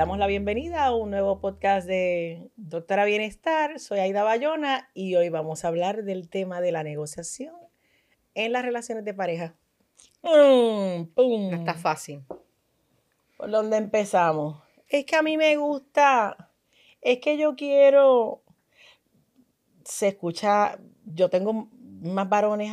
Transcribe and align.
damos 0.00 0.16
la 0.16 0.26
bienvenida 0.26 0.86
a 0.86 0.94
un 0.94 1.10
nuevo 1.10 1.40
podcast 1.40 1.86
de 1.86 2.50
Doctora 2.56 3.04
Bienestar. 3.04 3.78
Soy 3.78 3.98
Aida 3.98 4.22
Bayona 4.22 4.88
y 4.94 5.14
hoy 5.16 5.28
vamos 5.28 5.62
a 5.62 5.68
hablar 5.68 6.04
del 6.04 6.30
tema 6.30 6.62
de 6.62 6.72
la 6.72 6.82
negociación 6.82 7.54
en 8.32 8.52
las 8.52 8.64
relaciones 8.64 9.04
de 9.04 9.12
pareja. 9.12 9.54
Mm, 10.22 11.02
no 11.16 11.52
está 11.52 11.74
fácil. 11.74 12.22
¿Por 13.36 13.50
dónde 13.50 13.76
empezamos? 13.76 14.62
Es 14.88 15.04
que 15.04 15.16
a 15.16 15.22
mí 15.22 15.36
me 15.36 15.54
gusta, 15.56 16.50
es 17.02 17.18
que 17.18 17.36
yo 17.36 17.54
quiero, 17.54 18.42
se 19.84 20.08
escucha, 20.08 20.78
yo 21.04 21.28
tengo 21.28 21.68
más 22.00 22.26
varones, 22.26 22.72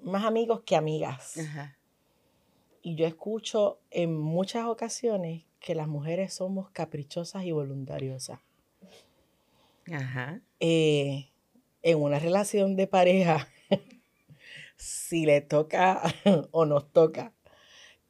más 0.00 0.24
amigos 0.24 0.62
que 0.64 0.76
amigas. 0.76 1.40
Y 2.82 2.94
yo 2.94 3.04
escucho 3.04 3.80
en 3.90 4.16
muchas 4.16 4.66
ocasiones 4.66 5.47
que 5.60 5.74
las 5.74 5.88
mujeres 5.88 6.34
somos 6.34 6.70
caprichosas 6.70 7.44
y 7.44 7.52
voluntariosas. 7.52 8.40
Ajá. 9.92 10.40
Eh, 10.60 11.28
en 11.82 11.98
una 12.02 12.18
relación 12.18 12.76
de 12.76 12.86
pareja, 12.86 13.48
si 14.76 15.26
le 15.26 15.40
toca 15.40 16.02
o 16.50 16.66
nos 16.66 16.92
toca 16.92 17.32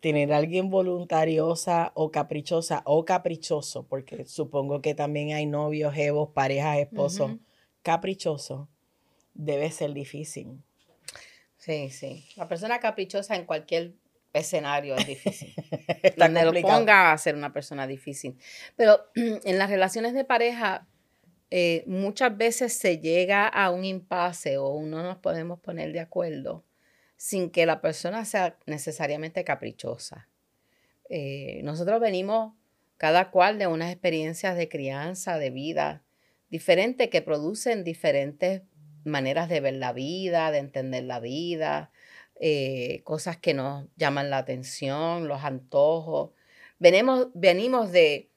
tener 0.01 0.33
a 0.33 0.37
alguien 0.37 0.71
voluntariosa 0.71 1.93
o 1.95 2.11
caprichosa 2.11 2.83
o 2.85 3.05
caprichoso, 3.05 3.85
porque 3.85 4.25
supongo 4.27 4.81
que 4.81 4.95
también 4.95 5.33
hay 5.33 5.47
novios, 5.47 5.95
jevos, 5.95 6.31
parejas, 6.31 6.79
esposos, 6.79 7.33
caprichoso, 7.83 8.69
debe 9.35 9.71
ser 9.71 9.93
difícil. 9.93 10.63
Sí, 11.57 11.91
sí. 11.91 12.29
La 12.37 12.49
persona 12.49 12.79
caprichosa 12.79 13.35
en 13.35 13.45
cualquier 13.45 13.95
escenario 14.39 14.97
es 14.97 15.07
difícil. 15.07 15.55
Donde 16.17 16.45
lo 16.45 16.53
ponga 16.61 17.13
a 17.13 17.19
ser 17.19 17.35
una 17.35 17.53
persona 17.53 17.87
difícil. 17.87 18.39
Pero 18.77 19.11
en 19.15 19.59
las 19.59 19.71
relaciones 19.71 20.15
de 20.15 20.25
pareja, 20.25 20.87
eh, 21.51 21.85
muchas 21.87 22.37
veces 22.37 22.73
se 22.73 22.99
llega 22.99 23.47
a 23.47 23.71
un 23.71 23.85
impasse 23.85 24.59
o 24.59 24.81
no 24.83 25.03
nos 25.03 25.17
podemos 25.19 25.61
poner 25.61 25.93
de 25.93 26.01
acuerdo 26.01 26.65
sin 27.17 27.51
que 27.51 27.67
la 27.67 27.81
persona 27.81 28.25
sea 28.25 28.59
necesariamente 28.67 29.45
caprichosa. 29.45 30.29
Eh, 31.09 31.61
nosotros 31.65 32.01
venimos 32.01 32.55
cada 32.97 33.31
cual 33.31 33.59
de 33.59 33.67
unas 33.67 33.91
experiencias 33.93 34.57
de 34.57 34.69
crianza, 34.69 35.39
de 35.39 35.51
vida, 35.51 36.05
diferentes 36.51 37.09
que 37.09 37.23
producen 37.23 37.85
diferentes 37.85 38.63
maneras 39.05 39.49
de 39.49 39.61
ver 39.61 39.75
la 39.75 39.93
vida, 39.93 40.51
de 40.51 40.59
entender 40.59 41.05
la 41.05 41.21
vida, 41.21 41.91
eh, 42.41 43.03
cosas 43.05 43.37
que 43.37 43.55
nos 43.55 43.87
llaman 43.97 44.31
la 44.31 44.39
atención, 44.39 45.29
los 45.29 45.43
antojos. 45.43 46.31
Venimos, 46.79 47.29
venimos 47.35 47.91
de, 47.93 48.31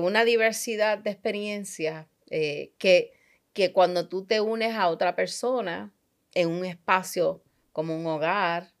una 0.00 0.24
diversidad 0.24 0.98
de 0.98 1.10
experiencias 1.10 2.06
eh, 2.30 2.72
que, 2.78 3.12
que 3.52 3.72
cuando 3.72 4.08
tú 4.08 4.24
te 4.24 4.40
unes 4.40 4.74
a 4.74 4.88
otra 4.88 5.16
persona 5.16 5.92
en 6.34 6.48
un 6.48 6.64
espacio 6.64 7.42
como 7.72 7.96
un 7.96 8.06
hogar, 8.06 8.72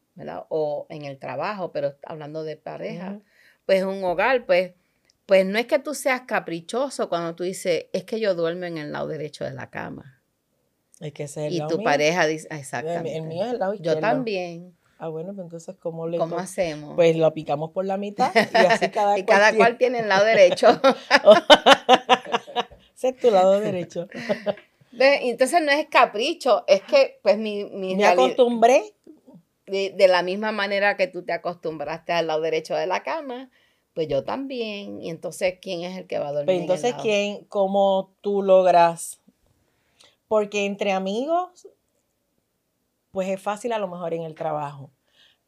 O 0.50 0.86
en 0.90 1.04
el 1.06 1.18
trabajo, 1.18 1.72
pero 1.72 1.96
hablando 2.04 2.44
de 2.44 2.56
pareja, 2.56 3.20
pues 3.66 3.82
un 3.82 4.04
hogar, 4.04 4.44
pues, 4.44 4.74
pues 5.26 5.46
no 5.46 5.58
es 5.58 5.66
que 5.66 5.78
tú 5.78 5.94
seas 5.94 6.22
caprichoso 6.22 7.08
cuando 7.08 7.34
tú 7.34 7.44
dices, 7.44 7.86
es 7.92 8.04
que 8.04 8.20
yo 8.20 8.34
duermo 8.34 8.66
en 8.66 8.76
el 8.78 8.92
lado 8.92 9.08
derecho 9.08 9.44
de 9.44 9.52
la 9.52 9.70
cama. 9.70 10.21
Es 11.02 11.12
que 11.12 11.24
ese 11.24 11.48
es 11.48 11.52
el 11.52 11.58
y 11.58 11.66
tu 11.66 11.82
pareja 11.82 12.26
dice, 12.28 12.46
exactamente. 12.52 13.16
El, 13.16 13.24
mío 13.24 13.44
es 13.44 13.52
el 13.52 13.58
lado 13.58 13.74
izquierdo. 13.74 13.96
Yo 13.96 14.00
también. 14.00 14.76
Ah, 14.98 15.08
bueno, 15.08 15.34
pues 15.34 15.44
entonces, 15.44 15.74
¿cómo 15.80 16.06
le 16.06 16.16
¿Cómo 16.16 16.38
hacemos? 16.38 16.94
Pues 16.94 17.16
lo 17.16 17.34
picamos 17.34 17.72
por 17.72 17.84
la 17.84 17.96
mitad 17.96 18.32
y 18.32 18.56
así 18.66 18.88
cada 18.92 19.18
y 19.18 19.24
cada 19.24 19.52
cual 19.52 19.76
tiene 19.78 19.98
el 19.98 20.08
lado 20.08 20.24
derecho. 20.24 20.68
ese 22.94 23.08
es 23.08 23.16
tu 23.16 23.32
lado 23.32 23.58
derecho. 23.58 24.06
entonces 24.92 25.60
no 25.60 25.72
es 25.72 25.88
capricho, 25.88 26.62
es 26.68 26.82
que 26.82 27.18
pues 27.20 27.36
mi... 27.36 27.64
mi 27.64 27.96
Me 27.96 28.06
acostumbré. 28.06 28.94
De, 29.66 29.90
de, 29.96 30.06
la 30.08 30.22
misma 30.22 30.52
manera 30.52 30.96
que 30.96 31.08
tú 31.08 31.24
te 31.24 31.32
acostumbraste 31.32 32.12
al 32.12 32.28
lado 32.28 32.40
derecho 32.40 32.76
de 32.76 32.86
la 32.86 33.02
cama, 33.02 33.50
pues 33.94 34.06
yo 34.06 34.22
también. 34.22 35.00
Y 35.00 35.08
entonces, 35.08 35.58
¿quién 35.60 35.82
es 35.82 35.96
el 35.96 36.06
que 36.06 36.18
va 36.18 36.28
a 36.28 36.32
dormir? 36.32 36.46
Pero 36.46 36.60
entonces, 36.60 36.94
¿quién, 37.00 37.44
cómo 37.44 38.12
tú 38.20 38.42
logras 38.42 39.21
porque 40.32 40.64
entre 40.64 40.92
amigos, 40.92 41.68
pues 43.10 43.28
es 43.28 43.38
fácil 43.38 43.70
a 43.74 43.78
lo 43.78 43.86
mejor 43.86 44.14
en 44.14 44.22
el 44.22 44.34
trabajo. 44.34 44.90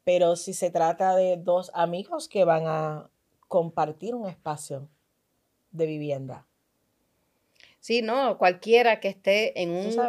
Pero 0.03 0.35
si 0.35 0.53
se 0.53 0.69
trata 0.69 1.15
de 1.15 1.37
dos 1.37 1.71
amigos 1.73 2.29
que 2.29 2.43
van 2.43 2.67
a 2.67 3.09
compartir 3.47 4.13
un 4.13 4.29
espacio 4.29 4.87
de 5.71 5.87
vivienda. 5.87 6.45
Sí, 7.79 8.03
no, 8.03 8.37
cualquiera 8.37 8.99
que 8.99 9.07
esté 9.07 9.59
en 9.59 9.71
un, 9.71 9.99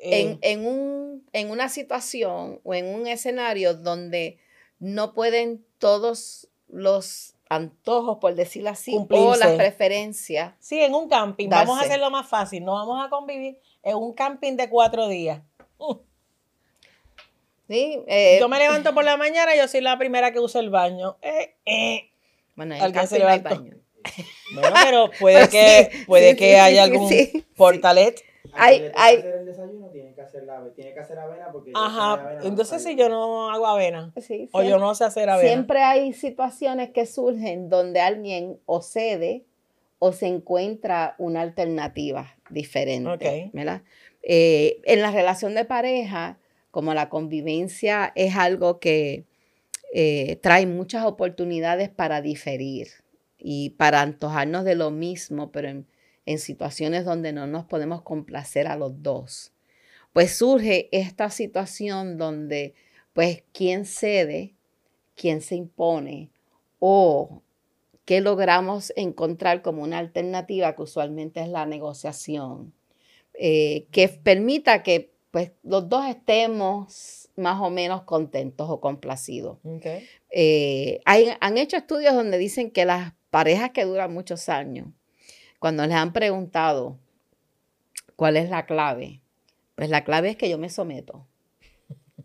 en, 0.00 0.38
eh, 0.42 0.58
un, 0.58 1.26
en 1.32 1.50
una 1.50 1.70
situación 1.70 2.60
o 2.62 2.74
en 2.74 2.94
un 2.94 3.06
escenario 3.06 3.72
donde 3.72 4.38
no 4.78 5.14
pueden 5.14 5.64
todos 5.78 6.50
los 6.68 7.36
antojos, 7.48 8.18
por 8.18 8.34
decirlo 8.34 8.68
así, 8.68 8.94
o 8.94 9.36
las 9.36 9.52
preferencias. 9.52 10.54
Sí, 10.58 10.78
en 10.80 10.94
un 10.94 11.08
camping. 11.08 11.48
Vamos 11.48 11.78
a 11.78 11.84
hacerlo 11.84 12.10
más 12.10 12.28
fácil. 12.28 12.64
No 12.64 12.72
vamos 12.72 13.02
a 13.02 13.08
convivir 13.08 13.58
en 13.86 13.96
un 13.96 14.12
camping 14.12 14.56
de 14.56 14.68
cuatro 14.68 15.08
días. 15.08 15.40
Uh. 15.78 15.96
Sí, 17.68 18.02
eh, 18.08 18.38
yo 18.40 18.48
me 18.48 18.58
levanto 18.58 18.92
por 18.92 19.04
la 19.04 19.16
mañana 19.16 19.54
y 19.54 19.58
yo 19.58 19.68
soy 19.68 19.80
la 19.80 19.96
primera 19.96 20.32
que 20.32 20.40
uso 20.40 20.58
el 20.58 20.70
baño. 20.70 21.16
Eh, 21.22 21.54
eh. 21.64 22.10
Bueno, 22.56 22.74
el 22.74 22.92
camping 22.92 23.20
no 23.20 23.28
hay 23.28 23.40
baño. 23.40 23.74
Bueno, 24.54 24.76
pero 24.84 25.10
puede 25.20 25.48
que, 25.48 25.90
puede 26.06 26.36
que 26.36 26.58
haya 26.58 26.82
algún 26.82 27.10
portalet. 27.56 28.22
Hay, 28.52 28.90
hay. 28.96 29.18
Hacer 29.18 29.34
el 29.34 29.46
desayuno, 29.46 29.88
tiene 29.90 30.14
que 30.14 30.20
hacer, 30.20 30.44
la, 30.44 30.64
tiene 30.74 30.92
que 30.92 31.00
hacer 31.00 31.18
avena 31.18 31.52
porque 31.52 31.72
Ajá, 31.74 32.38
entonces 32.42 32.82
si 32.82 32.96
yo 32.96 33.08
no 33.08 33.50
hago 33.52 33.66
avena 33.66 34.12
o 34.52 34.62
yo 34.62 34.78
no 34.78 34.94
sé 34.94 35.04
hacer 35.04 35.28
avena. 35.28 35.48
Siempre 35.48 35.82
hay 35.82 36.12
situaciones 36.12 36.90
que 36.90 37.06
surgen 37.06 37.68
donde 37.68 38.00
alguien 38.00 38.58
o 38.66 38.82
cede 38.82 39.44
o 40.06 40.12
se 40.12 40.26
encuentra 40.26 41.16
una 41.18 41.40
alternativa 41.40 42.36
diferente. 42.48 43.50
Eh, 44.22 44.80
en 44.84 45.02
la 45.02 45.10
relación 45.10 45.54
de 45.54 45.64
pareja, 45.64 46.38
como 46.70 46.94
la 46.94 47.08
convivencia 47.08 48.12
es 48.14 48.36
algo 48.36 48.78
que 48.78 49.24
eh, 49.92 50.36
trae 50.42 50.66
muchas 50.66 51.04
oportunidades 51.04 51.88
para 51.88 52.22
diferir 52.22 52.88
y 53.38 53.70
para 53.70 54.00
antojarnos 54.00 54.64
de 54.64 54.76
lo 54.76 54.90
mismo, 54.90 55.50
pero 55.50 55.68
en, 55.68 55.86
en 56.24 56.38
situaciones 56.38 57.04
donde 57.04 57.32
no 57.32 57.46
nos 57.46 57.64
podemos 57.64 58.02
complacer 58.02 58.68
a 58.68 58.76
los 58.76 59.02
dos. 59.02 59.52
Pues 60.12 60.36
surge 60.36 60.88
esta 60.92 61.30
situación 61.30 62.16
donde, 62.16 62.74
pues, 63.12 63.42
quién 63.52 63.84
cede, 63.84 64.54
quién 65.16 65.40
se 65.40 65.56
impone 65.56 66.30
o 66.78 67.42
¿Qué 68.06 68.20
logramos 68.20 68.92
encontrar 68.96 69.62
como 69.62 69.82
una 69.82 69.98
alternativa 69.98 70.74
que 70.76 70.82
usualmente 70.82 71.40
es 71.40 71.48
la 71.48 71.66
negociación? 71.66 72.72
Eh, 73.34 73.88
que 73.90 74.08
permita 74.08 74.82
que 74.82 75.12
pues, 75.32 75.50
los 75.64 75.88
dos 75.88 76.06
estemos 76.06 77.28
más 77.36 77.60
o 77.60 77.68
menos 77.68 78.04
contentos 78.04 78.70
o 78.70 78.80
complacidos. 78.80 79.58
Eh, 80.30 81.00
han 81.04 81.58
hecho 81.58 81.76
estudios 81.76 82.14
donde 82.14 82.38
dicen 82.38 82.70
que 82.70 82.84
las 82.84 83.12
parejas 83.30 83.72
que 83.72 83.84
duran 83.84 84.14
muchos 84.14 84.48
años, 84.48 84.86
cuando 85.58 85.84
les 85.84 85.96
han 85.96 86.12
preguntado 86.12 86.98
cuál 88.14 88.36
es 88.36 88.48
la 88.48 88.66
clave, 88.66 89.20
pues 89.74 89.90
la 89.90 90.04
clave 90.04 90.30
es 90.30 90.36
que 90.36 90.48
yo 90.48 90.58
me 90.58 90.70
someto. 90.70 91.26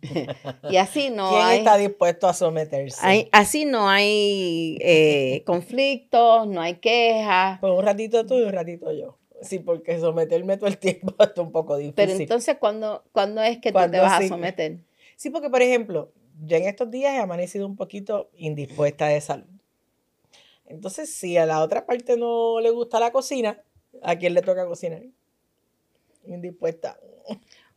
y 0.69 0.77
así 0.77 1.09
no 1.09 1.29
¿Quién 1.29 1.49
está 1.59 1.77
dispuesto 1.77 2.27
a 2.27 2.33
someterse? 2.33 3.29
así 3.31 3.65
no 3.65 3.89
hay 3.89 4.77
eh, 4.81 5.43
conflictos, 5.45 6.47
no 6.47 6.61
hay 6.61 6.75
quejas. 6.75 7.59
Pues 7.59 7.73
un 7.73 7.83
ratito 7.83 8.25
tú 8.25 8.35
y 8.37 8.43
un 8.43 8.53
ratito 8.53 8.91
yo. 8.91 9.17
Sí, 9.41 9.59
porque 9.59 9.99
someterme 9.99 10.57
todo 10.57 10.67
el 10.67 10.77
tiempo 10.77 11.15
es 11.19 11.37
un 11.37 11.51
poco 11.51 11.77
difícil. 11.77 11.95
Pero 11.95 12.11
entonces, 12.11 12.57
¿cuándo, 12.57 13.03
es 13.43 13.57
que 13.57 13.71
tú 13.71 13.79
te 13.91 13.99
vas 13.99 14.21
a 14.21 14.27
someter? 14.27 14.79
Sí, 15.15 15.29
porque 15.29 15.49
por 15.49 15.61
ejemplo, 15.61 16.11
yo 16.45 16.57
en 16.57 16.63
estos 16.63 16.89
días 16.89 17.13
he 17.13 17.17
amanecido 17.17 17.65
un 17.65 17.75
poquito 17.75 18.29
indispuesta 18.35 19.07
de 19.07 19.21
salud. 19.21 19.47
Entonces, 20.65 21.13
si 21.13 21.37
a 21.37 21.45
la 21.45 21.61
otra 21.61 21.85
parte 21.85 22.15
no 22.17 22.59
le 22.61 22.69
gusta 22.69 22.99
la 22.99 23.11
cocina, 23.11 23.61
¿a 24.01 24.15
quién 24.15 24.33
le 24.33 24.41
toca 24.41 24.65
cocinar? 24.65 25.03
Indispuesta. 26.25 26.97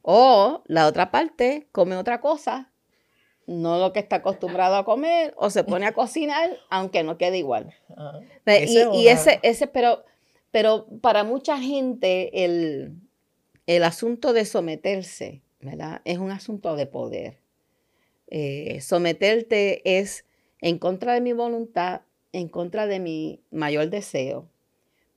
O 0.06 0.62
la 0.66 0.86
otra 0.86 1.10
parte 1.10 1.66
come 1.72 1.96
otra 1.96 2.20
cosa, 2.20 2.70
no 3.46 3.78
lo 3.78 3.94
que 3.94 4.00
está 4.00 4.16
acostumbrado 4.16 4.76
a 4.76 4.84
comer, 4.84 5.32
o 5.38 5.48
se 5.48 5.64
pone 5.64 5.86
a 5.86 5.92
cocinar, 5.94 6.50
aunque 6.68 7.02
no 7.02 7.16
quede 7.16 7.38
igual. 7.38 7.72
Ah, 7.96 8.20
y, 8.46 9.08
ese, 9.08 9.40
ese, 9.42 9.66
pero, 9.66 10.04
pero 10.50 10.86
para 11.00 11.24
mucha 11.24 11.58
gente 11.58 12.44
el, 12.44 13.00
asunto 13.82 14.34
de 14.34 14.44
someterse, 14.44 15.40
¿verdad? 15.60 16.02
Es 16.04 16.18
un 16.18 16.30
asunto 16.30 16.76
de 16.76 16.84
poder. 16.84 17.38
Eh, 18.28 18.82
someterte 18.82 19.98
es 19.98 20.26
en 20.60 20.78
contra 20.78 21.14
de 21.14 21.22
mi 21.22 21.32
voluntad, 21.32 22.02
en 22.32 22.48
contra 22.48 22.86
de 22.86 23.00
mi 23.00 23.40
mayor 23.50 23.88
deseo. 23.88 24.50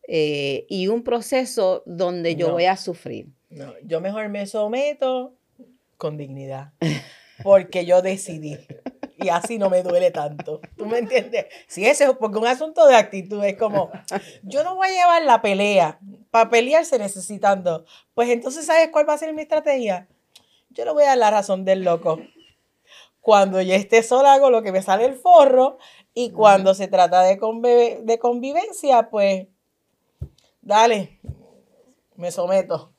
eh, 0.10 0.66
y 0.70 0.88
un 0.88 1.04
proceso 1.04 1.84
donde 1.86 2.38
yo 2.38 2.48
No. 2.48 2.54
voy 2.54 2.64
a 2.64 2.78
sufrir. 2.78 3.28
No, 3.50 3.74
yo 3.84 4.02
mejor 4.02 4.30
me 4.30 4.46
someto 4.46 5.34
con 5.98 6.18
dignidad. 6.18 6.74
Porque 7.44 7.86
yo 7.86 8.02
decidí. 8.02 8.58
Y 9.18 9.30
así 9.30 9.58
no 9.58 9.70
me 9.70 9.84
duele 9.84 10.12
tanto. 10.12 10.62
¿Tú 10.76 10.86
me 10.86 11.00
entiendes? 11.00 11.48
Si 11.68 11.86
ese 11.86 12.06
es 12.06 12.12
porque 12.18 12.38
un 12.38 12.48
asunto 12.48 12.88
de 12.88 12.96
actitud 12.96 13.44
es 13.44 13.58
como, 13.58 13.92
yo 14.44 14.64
no 14.64 14.76
voy 14.76 14.88
a 14.88 14.92
llevar 14.92 15.24
la 15.24 15.42
pelea. 15.42 16.00
Para 16.32 16.50
pelear 16.50 16.86
se 16.86 17.00
necesitan 17.00 17.64
dos. 17.64 17.84
Pues 18.14 18.30
entonces, 18.30 18.66
¿sabes 18.66 18.90
cuál 18.92 19.08
va 19.08 19.14
a 19.14 19.18
ser 19.18 19.34
mi 19.34 19.42
estrategia? 19.44 20.08
Yo 20.70 20.86
le 20.86 20.92
voy 20.92 21.04
a 21.04 21.08
dar 21.08 21.18
la 21.18 21.32
razón 21.32 21.66
del 21.66 21.84
loco. 21.84 22.20
Cuando 23.22 23.62
yo 23.62 23.74
esté 23.74 24.04
sola 24.04 24.34
hago 24.34 24.50
lo 24.50 24.62
que 24.62 24.72
me 24.72 24.82
sale 24.82 25.06
el 25.06 25.16
forro. 25.16 25.78
Y 26.14 26.32
cuando 26.32 26.74
se 26.74 26.88
trata 26.88 27.22
de, 27.24 28.00
de 28.04 28.20
convivencia, 28.20 29.10
pues, 29.10 29.48
dale, 30.62 31.20
me 32.16 32.32
someto. 32.32 32.94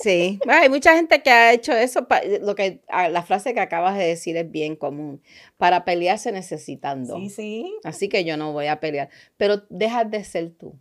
Sí, 0.00 0.38
hay 0.48 0.68
mucha 0.68 0.94
gente 0.94 1.22
que 1.22 1.30
ha 1.30 1.52
hecho 1.52 1.72
eso. 1.72 2.06
Lo 2.40 2.54
que, 2.54 2.82
ah, 2.88 3.08
la 3.08 3.22
frase 3.22 3.52
que 3.52 3.60
acabas 3.60 3.98
de 3.98 4.04
decir 4.04 4.36
es 4.36 4.48
bien 4.50 4.76
común. 4.76 5.20
Para 5.56 5.84
pelear 5.84 6.18
se 6.18 6.30
necesitan 6.30 7.04
dos. 7.04 7.18
Sí, 7.20 7.30
sí. 7.30 7.74
Así 7.82 8.08
que 8.08 8.24
yo 8.24 8.36
no 8.36 8.52
voy 8.52 8.66
a 8.66 8.78
pelear. 8.78 9.08
Pero 9.36 9.62
dejas 9.70 10.08
de 10.10 10.22
ser 10.22 10.50
tú. 10.50 10.74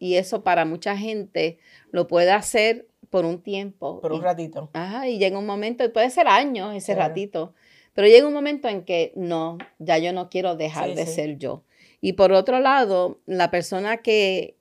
Y 0.00 0.16
eso 0.16 0.42
para 0.42 0.64
mucha 0.64 0.96
gente 0.96 1.58
lo 1.92 2.08
puede 2.08 2.32
hacer 2.32 2.88
por 3.08 3.24
un 3.24 3.40
tiempo. 3.42 4.00
Por 4.00 4.12
un 4.12 4.18
y, 4.20 4.22
ratito. 4.22 4.70
ajá, 4.72 5.06
y 5.08 5.18
llega 5.18 5.38
un 5.38 5.46
momento, 5.46 5.84
y 5.84 5.88
puede 5.88 6.10
ser 6.10 6.26
años 6.26 6.74
ese 6.74 6.94
Claro. 6.94 7.08
ratito, 7.08 7.54
pero 7.92 8.08
llega 8.08 8.26
un 8.26 8.32
momento 8.32 8.68
en 8.68 8.84
que 8.84 9.12
no, 9.14 9.58
ya 9.78 9.98
yo 9.98 10.12
no 10.12 10.28
quiero 10.30 10.56
dejar 10.56 10.90
Sí, 10.90 10.94
de 10.96 11.06
sí. 11.06 11.12
ser 11.14 11.38
yo. 11.38 11.62
Y 12.00 12.14
por 12.14 12.32
otro 12.32 12.60
lado, 12.60 13.20
la 13.26 13.50
persona 13.50 13.98
que 13.98 14.56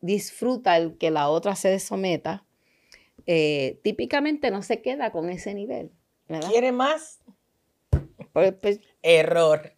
disfruta 0.00 0.76
el 0.76 0.96
que 0.96 1.10
la 1.10 1.28
otra 1.28 1.54
se 1.54 1.78
someta, 1.78 2.44
eh, 3.26 3.80
típicamente 3.82 4.50
no 4.50 4.62
se 4.62 4.82
queda 4.82 5.10
con 5.12 5.30
ese 5.30 5.54
nivel. 5.54 5.92
¿verdad? 6.28 6.50
¿Quiere 6.50 6.72
más? 6.72 7.20
Pues, 8.32 8.54
pues, 8.54 8.80
Error. 9.02 9.72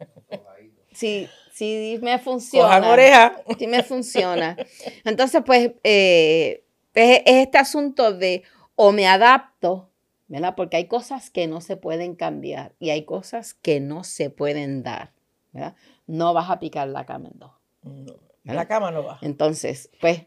si, 0.93 1.29
si 1.53 1.99
me 2.03 2.19
funciona. 2.19 2.89
Oreja. 2.89 3.37
sí 3.59 3.67
me 3.67 3.83
funciona. 3.83 4.57
Entonces, 5.05 5.43
pues, 5.45 5.73
eh, 5.83 6.65
es, 6.95 7.19
es 7.19 7.23
este 7.27 7.59
asunto 7.59 8.13
de 8.13 8.45
o 8.77 8.93
me 8.93 9.07
adapto, 9.07 9.91
¿verdad? 10.29 10.55
Porque 10.57 10.77
hay 10.77 10.87
cosas 10.87 11.31
que 11.31 11.47
no 11.47 11.61
se 11.61 11.77
pueden 11.77 12.15
cambiar 12.15 12.75
y 12.79 12.91
hay 12.91 13.05
cosas 13.05 13.55
que 13.55 13.81
no 13.81 14.05
se 14.05 14.31
pueden 14.31 14.83
dar, 14.83 15.13
¿verdad? 15.53 15.77
No 16.07 16.35
vas 16.35 16.51
a 16.51 16.59
picar 16.59 16.89
la 16.89 17.07
cama 17.07 17.29
en 17.33 17.39
dos. 17.39 17.53
No, 17.83 18.15
la 18.45 18.67
cama 18.67 18.91
no 18.91 19.05
va. 19.05 19.19
Entonces, 19.23 19.91
pues, 20.01 20.27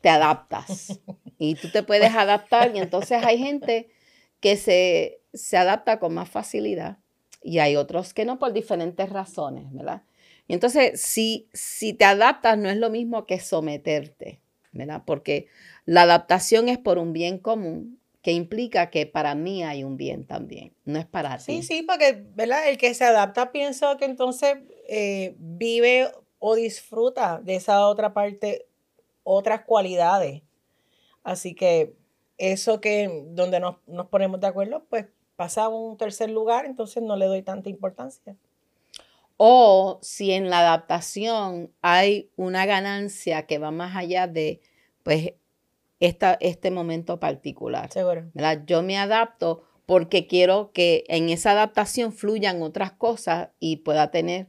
te 0.00 0.08
adaptas 0.08 1.00
y 1.38 1.54
tú 1.56 1.68
te 1.70 1.82
puedes 1.82 2.14
adaptar 2.14 2.74
y 2.74 2.78
entonces 2.78 3.24
hay 3.24 3.38
gente 3.38 3.90
que 4.40 4.56
se, 4.56 5.20
se 5.32 5.56
adapta 5.56 5.98
con 5.98 6.14
más 6.14 6.28
facilidad 6.28 6.98
y 7.42 7.58
hay 7.58 7.76
otros 7.76 8.14
que 8.14 8.24
no 8.24 8.38
por 8.38 8.52
diferentes 8.52 9.08
razones, 9.10 9.72
¿verdad? 9.72 10.02
Y 10.46 10.54
entonces, 10.54 11.00
si, 11.00 11.48
si 11.52 11.92
te 11.92 12.04
adaptas, 12.04 12.56
no 12.56 12.70
es 12.70 12.76
lo 12.76 12.90
mismo 12.90 13.26
que 13.26 13.38
someterte, 13.38 14.40
¿verdad? 14.72 15.02
Porque 15.04 15.46
la 15.84 16.02
adaptación 16.02 16.68
es 16.68 16.78
por 16.78 16.98
un 16.98 17.12
bien 17.12 17.38
común 17.38 18.00
que 18.22 18.32
implica 18.32 18.90
que 18.90 19.06
para 19.06 19.34
mí 19.34 19.62
hay 19.62 19.84
un 19.84 19.96
bien 19.96 20.26
también, 20.26 20.74
no 20.84 20.98
es 20.98 21.06
para 21.06 21.38
Sí, 21.38 21.60
ti. 21.60 21.62
sí, 21.62 21.82
porque, 21.82 22.24
¿verdad? 22.34 22.68
El 22.68 22.78
que 22.78 22.94
se 22.94 23.04
adapta 23.04 23.52
pienso 23.52 23.96
que 23.96 24.04
entonces 24.06 24.56
eh, 24.88 25.34
vive 25.38 26.10
o 26.38 26.54
disfruta 26.54 27.40
de 27.42 27.56
esa 27.56 27.86
otra 27.86 28.12
parte, 28.14 28.66
otras 29.30 29.62
cualidades. 29.64 30.42
Así 31.22 31.54
que 31.54 31.94
eso 32.38 32.80
que 32.80 33.26
donde 33.28 33.60
nos, 33.60 33.76
nos 33.86 34.06
ponemos 34.06 34.40
de 34.40 34.46
acuerdo, 34.46 34.84
pues 34.88 35.06
pasa 35.36 35.64
a 35.64 35.68
un 35.68 35.98
tercer 35.98 36.30
lugar, 36.30 36.64
entonces 36.64 37.02
no 37.02 37.14
le 37.16 37.26
doy 37.26 37.42
tanta 37.42 37.68
importancia. 37.68 38.36
O 39.36 39.98
si 40.02 40.32
en 40.32 40.48
la 40.48 40.60
adaptación 40.60 41.70
hay 41.82 42.30
una 42.36 42.64
ganancia 42.64 43.46
que 43.46 43.58
va 43.58 43.70
más 43.70 43.94
allá 43.94 44.26
de, 44.26 44.60
pues, 45.02 45.34
esta, 46.00 46.38
este 46.40 46.70
momento 46.70 47.20
particular. 47.20 47.92
Seguro. 47.92 48.30
¿verdad? 48.32 48.62
Yo 48.66 48.82
me 48.82 48.96
adapto 48.96 49.62
porque 49.84 50.26
quiero 50.26 50.72
que 50.72 51.04
en 51.08 51.28
esa 51.28 51.52
adaptación 51.52 52.12
fluyan 52.12 52.62
otras 52.62 52.92
cosas 52.92 53.50
y 53.60 53.76
pueda 53.76 54.10
tener 54.10 54.48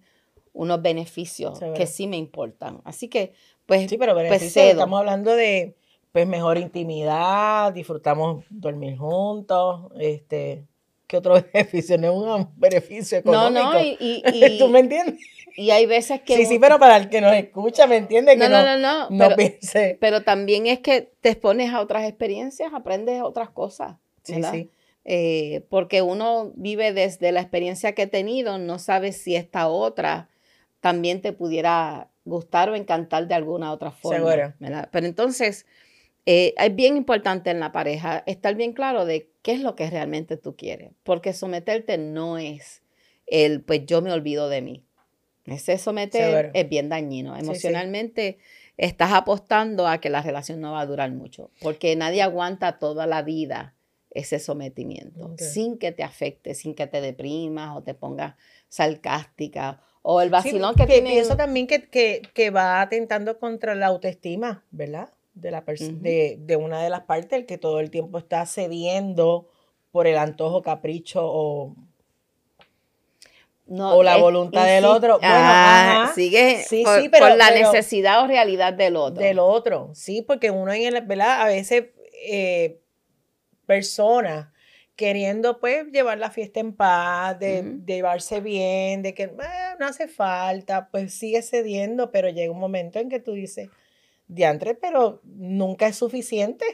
unos 0.54 0.82
beneficios 0.82 1.60
Seguro. 1.60 1.78
que 1.78 1.86
sí 1.86 2.08
me 2.08 2.18
importan. 2.18 2.82
Así 2.84 3.10
que, 3.10 3.34
pues, 3.70 3.90
Sí, 3.90 3.98
pero 3.98 4.14
pues 4.14 4.52
cedo. 4.52 4.72
estamos 4.72 5.00
hablando 5.00 5.34
de 5.36 5.76
pues 6.12 6.28
mejor 6.28 6.58
intimidad, 6.58 7.72
disfrutamos 7.72 8.44
dormir 8.50 8.98
juntos, 8.98 9.92
este, 10.00 10.66
¿qué 11.08 11.18
otro 11.18 11.36
beneficio? 11.54 11.98
No 11.98 12.08
es 12.08 12.38
un 12.40 12.50
beneficio 12.58 13.22
no, 13.24 13.32
económico. 13.50 13.74
no, 13.74 13.80
y, 13.80 13.98
y, 14.00 14.24
y- 14.56 14.58
¿Tú 14.60 14.68
me 14.70 14.80
entiendes? 14.80 15.20
y 15.56 15.72
hay 15.72 15.86
veces 15.86 16.22
que... 16.22 16.36
Sí, 16.38 16.46
sí, 16.46 16.58
pero 16.60 16.80
para 16.80 16.98
el 16.98 17.10
que 17.10 17.22
nos 17.22 17.34
escucha, 17.36 17.86
¿me 17.86 17.98
entiende? 17.98 18.36
No, 18.36 18.46
Que 18.46 18.50
no, 18.50 18.64
no, 18.64 18.78
no, 18.78 18.78
no, 18.78 19.10
no 19.10 19.26
pero- 19.26 19.36
piense. 19.36 19.98
Pero 20.00 20.24
también 20.24 20.68
es 20.68 20.80
que 20.80 21.12
te 21.22 21.30
expones 21.30 21.74
a 21.74 21.82
otras 21.82 22.08
experiencias, 22.08 22.72
aprendes 22.74 23.22
otras 23.22 23.50
cosas. 23.50 23.96
Sí, 24.24 24.34
¿verdad? 24.36 24.52
sí. 24.54 24.70
Eh, 25.06 25.66
porque 25.70 26.02
uno 26.02 26.52
vive 26.56 26.94
desde 26.94 27.32
la 27.32 27.42
experiencia 27.42 27.94
que 27.94 28.04
he 28.04 28.08
tenido, 28.08 28.58
no 28.58 28.80
sabe 28.80 29.12
si 29.12 29.36
esta 29.36 29.68
otra 29.68 30.30
también 30.82 31.22
te 31.22 31.34
pudiera 31.34 32.10
gustar 32.30 32.70
o 32.70 32.76
encantar 32.76 33.28
de 33.28 33.36
alguna 33.36 33.72
otra 33.72 33.92
forma. 33.92 34.32
Seguro. 34.32 34.54
¿verdad? 34.60 34.90
Pero 34.92 35.06
entonces, 35.06 35.66
eh, 36.26 36.54
es 36.58 36.76
bien 36.76 36.96
importante 36.96 37.50
en 37.50 37.60
la 37.60 37.72
pareja 37.72 38.24
estar 38.28 38.56
bien 38.56 38.74
claro 38.74 39.06
de 39.06 39.32
qué 39.42 39.54
es 39.54 39.62
lo 39.62 39.76
que 39.76 39.90
realmente 39.90 40.38
tú 40.38 40.56
quieres, 40.56 40.92
porque 41.04 41.34
someterte 41.34 41.98
no 41.98 42.38
es 42.38 42.84
el, 43.26 43.62
pues 43.62 43.86
yo 43.86 44.02
me 44.02 44.12
olvido 44.12 44.50
de 44.50 44.62
mí. 44.62 44.86
Ese 45.46 45.78
someter 45.80 46.30
Seguro. 46.30 46.52
es 46.54 46.70
bien 46.70 46.90
dañino. 46.90 47.34
Sí, 47.34 47.42
sí. 47.42 47.46
Emocionalmente 47.48 48.38
estás 48.78 49.12
apostando 49.14 49.88
a 49.88 50.00
que 50.00 50.10
la 50.10 50.22
relación 50.22 50.62
no 50.62 50.74
va 50.74 50.82
a 50.82 50.86
durar 50.86 51.12
mucho, 51.12 51.52
porque 51.62 51.96
nadie 51.96 52.22
aguanta 52.22 52.78
toda 52.80 53.08
la 53.08 53.24
vida 53.24 53.76
ese 54.12 54.40
sometimiento, 54.40 55.36
sin 55.38 55.78
que 55.78 55.92
te 55.92 56.04
afecte, 56.04 56.56
sin 56.56 56.74
que 56.74 56.88
te 56.88 57.00
deprimas 57.02 57.76
o 57.76 57.84
te 57.84 57.94
pongas 57.94 58.36
sarcástica 58.68 59.82
o 60.02 60.22
el 60.22 60.28
Sí, 60.30 60.32
vacilón 60.32 60.76
que 60.76 60.86
tiene. 60.86 61.10
Pienso 61.12 61.36
también 61.36 61.68
que, 61.68 61.88
que, 61.90 62.22
que 62.34 62.50
va 62.50 62.82
atentando 62.82 63.38
contra 63.40 63.76
la 63.76 63.88
autoestima, 63.88 64.64
¿verdad? 64.72 65.10
De, 65.34 65.52
la 65.52 65.62
de, 65.62 66.38
de 66.40 66.56
una 66.56 66.82
de 66.84 66.90
las 66.90 67.02
partes, 67.02 67.32
el 67.40 67.46
que 67.46 67.58
todo 67.58 67.80
el 67.80 67.90
tiempo 67.92 68.18
está 68.18 68.46
cediendo 68.46 69.48
por 69.92 70.06
el 70.08 70.18
antojo, 70.18 70.62
capricho 70.62 71.22
o... 71.24 71.76
No, 73.68 73.98
o 73.98 74.04
la 74.04 74.16
es- 74.16 74.22
voluntad 74.22 74.66
del 74.66 74.84
sí- 74.84 74.90
otro. 74.90 75.20
Bueno, 75.20 75.34
ah, 75.36 76.04
ajá. 76.06 76.14
sigue 76.16 76.64
Sí, 76.68 76.84
por, 76.84 77.02
sí, 77.02 77.10
pero- 77.10 77.28
por 77.28 77.38
la 77.38 77.50
pero- 77.54 77.72
necesidad 77.72 78.24
o 78.24 78.28
realidad 78.28 78.74
del 78.74 78.96
otro. 78.96 79.24
del 79.24 79.38
otro, 79.40 79.92
sí, 79.94 80.24
porque 80.24 80.50
uno 80.50 80.74
en 80.74 80.96
el, 80.96 81.02
¿verdad? 81.06 81.42
A 81.42 81.46
veces 81.46 81.86
eh, 82.28 82.80
personas 83.68 84.48
queriendo 85.00 85.62
pues 85.62 85.88
llevar 85.94 86.18
la 86.18 86.30
fiesta 86.30 86.60
en 86.60 86.74
paz, 86.76 87.40
de, 87.40 87.64
de 87.64 87.94
llevarse 87.96 88.42
bien, 88.42 89.02
de 89.02 89.14
que 89.14 89.24
"Eh, 89.24 89.32
no 89.80 89.88
hace 89.88 90.10
falta, 90.10 90.90
pues 90.92 91.14
sigue 91.14 91.42
cediendo, 91.42 92.12
pero 92.12 92.28
llega 92.28 92.52
un 92.52 92.60
momento 92.60 93.00
en 93.00 93.08
que 93.08 93.22
tú 93.22 93.32
dices, 93.32 93.70
diantre, 94.28 94.76
pero 94.76 95.22
nunca 95.24 95.88
es 95.88 95.96
suficiente. 95.96 96.66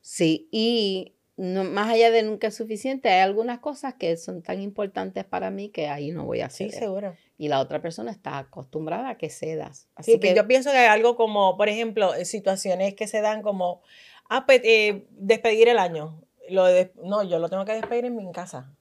Sí, 0.00 0.48
y 0.50 1.14
no- 1.36 1.62
más 1.62 1.88
allá 1.90 2.10
de 2.10 2.24
nunca 2.24 2.48
es 2.48 2.56
suficiente, 2.56 3.08
hay 3.10 3.20
algunas 3.20 3.60
cosas 3.60 3.94
que 3.94 4.16
son 4.16 4.42
tan 4.42 4.60
importantes 4.60 5.24
para 5.24 5.50
mí 5.52 5.68
que 5.68 5.86
ahí 5.86 6.10
no 6.10 6.24
voy 6.24 6.40
a 6.40 6.50
Sí, 6.50 6.64
hacer. 6.66 6.80
seguro. 6.80 7.16
y 7.40 7.46
la 7.46 7.60
otra 7.60 7.80
persona 7.80 8.10
está 8.10 8.36
acostumbrada 8.38 9.10
a 9.10 9.16
que 9.16 9.30
cedas. 9.30 9.82
Sí, 9.82 9.86
Así 9.94 10.18
pero 10.18 10.32
que 10.34 10.36
yo 10.40 10.48
pienso 10.48 10.72
que 10.72 10.76
hay 10.78 10.88
algo 10.88 11.14
como, 11.14 11.56
por 11.56 11.68
ejemplo, 11.68 12.12
eh, 12.16 12.24
situaciones 12.24 12.94
que 12.94 13.06
se 13.06 13.20
dan 13.20 13.42
como, 13.42 13.80
ah, 14.28 14.44
pues, 14.44 14.60
eh, 14.64 15.06
despedir 15.12 15.68
el 15.68 15.78
año. 15.78 16.20
Lo 16.48 16.64
de, 16.64 16.92
no, 17.04 17.22
yo 17.22 17.38
lo 17.38 17.48
tengo 17.48 17.64
que 17.64 17.72
despedir 17.74 18.04
en 18.06 18.16
mi 18.16 18.30
casa. 18.32 18.72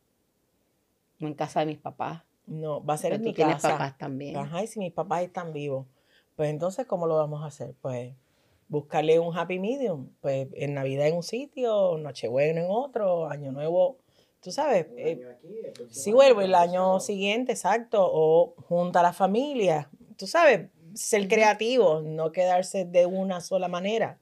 en 1.20 1.34
casa 1.34 1.62
de 1.62 1.66
mis 1.68 1.80
papás, 1.80 2.24
No, 2.46 2.84
va 2.86 2.94
a 2.94 2.98
ser 2.98 3.12
pero 3.12 3.16
en 3.18 3.22
tú 3.24 3.30
mi 3.30 3.34
tienes 3.36 3.56
casa. 3.56 3.70
papás 3.72 3.98
también. 3.98 4.38
Ajá, 4.38 4.64
y 4.64 4.68
si 4.68 4.80
mis 4.80 4.94
papás 4.94 5.24
están 5.24 5.52
vivos, 5.54 5.86
pues 6.36 6.50
entonces, 6.50 6.86
¿cómo 6.86 7.08
lo 7.08 7.16
vamos 7.18 7.44
a 7.44 7.48
hacer? 7.48 7.74
Pues 7.82 8.14
buscarle 8.70 9.20
un 9.20 9.36
happy 9.38 9.60
medium. 9.60 10.10
Pues 10.22 10.48
en 10.54 10.74
Navidad 10.76 11.08
en 11.08 11.16
un 11.16 11.24
sitio, 11.24 11.98
Nochebuena 11.98 12.62
en 12.62 12.68
otro, 12.70 13.28
Año 13.28 13.52
Nuevo, 13.52 13.98
tú 14.42 14.52
sabes. 14.52 14.88
Un 14.92 15.00
eh, 15.00 15.28
aquí, 15.32 15.56
el 15.82 15.92
si 15.94 16.12
vuelvo 16.14 16.42
el 16.42 16.48
el 16.50 16.56
año 16.56 16.82
pasado. 16.84 17.00
siguiente, 17.00 17.52
exacto, 17.54 18.08
o 18.10 18.54
junta 18.68 19.00
a 19.00 19.04
la 19.04 19.14
familia, 19.14 19.90
tú 20.18 20.28
sabes, 20.28 20.70
ser 20.94 21.28
creativo, 21.28 22.02
no 22.02 22.32
quedarse 22.32 22.86
de 22.86 23.06
una 23.08 23.42
sola 23.42 23.68
manera. 23.68 24.20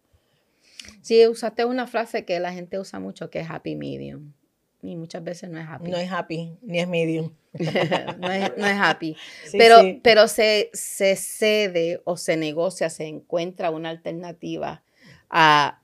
Sí, 1.01 1.25
usaste 1.27 1.65
una 1.65 1.87
frase 1.87 2.25
que 2.25 2.39
la 2.39 2.53
gente 2.53 2.79
usa 2.79 2.99
mucho, 2.99 3.29
que 3.29 3.39
es 3.39 3.49
happy 3.49 3.75
medium. 3.75 4.33
y 4.81 4.95
muchas 4.95 5.23
veces 5.23 5.49
no 5.49 5.59
es 5.59 5.67
happy. 5.67 5.91
No 5.91 5.97
es 5.97 6.11
happy, 6.11 6.57
ni 6.61 6.79
es 6.79 6.87
medium. 6.87 7.31
no, 8.19 8.31
es, 8.31 8.51
happy. 8.59 9.15
pero 9.53 9.77
pero 10.03 10.27
se, 10.27 10.69
se 10.73 11.15
cede 11.15 12.01
o 12.03 12.17
se 12.17 12.35
negocia, 12.35 12.89
se 12.89 13.05
encuentra 13.05 13.69
una 13.69 13.89
alternativa 13.89 14.83
a 15.29 15.81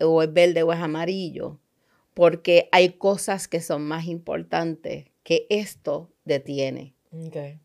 o 0.00 0.22
es 0.22 0.32
verde 0.32 0.62
o 0.62 0.72
es 0.72 0.78
amarillo, 0.78 1.58
porque 2.14 2.68
hay 2.72 2.90
cosas 2.90 3.48
que 3.48 3.60
son 3.60 3.82
más 3.82 4.06
importantes 4.06 5.06
que 5.22 5.46
esto 5.50 6.10
detiene. 6.24 6.94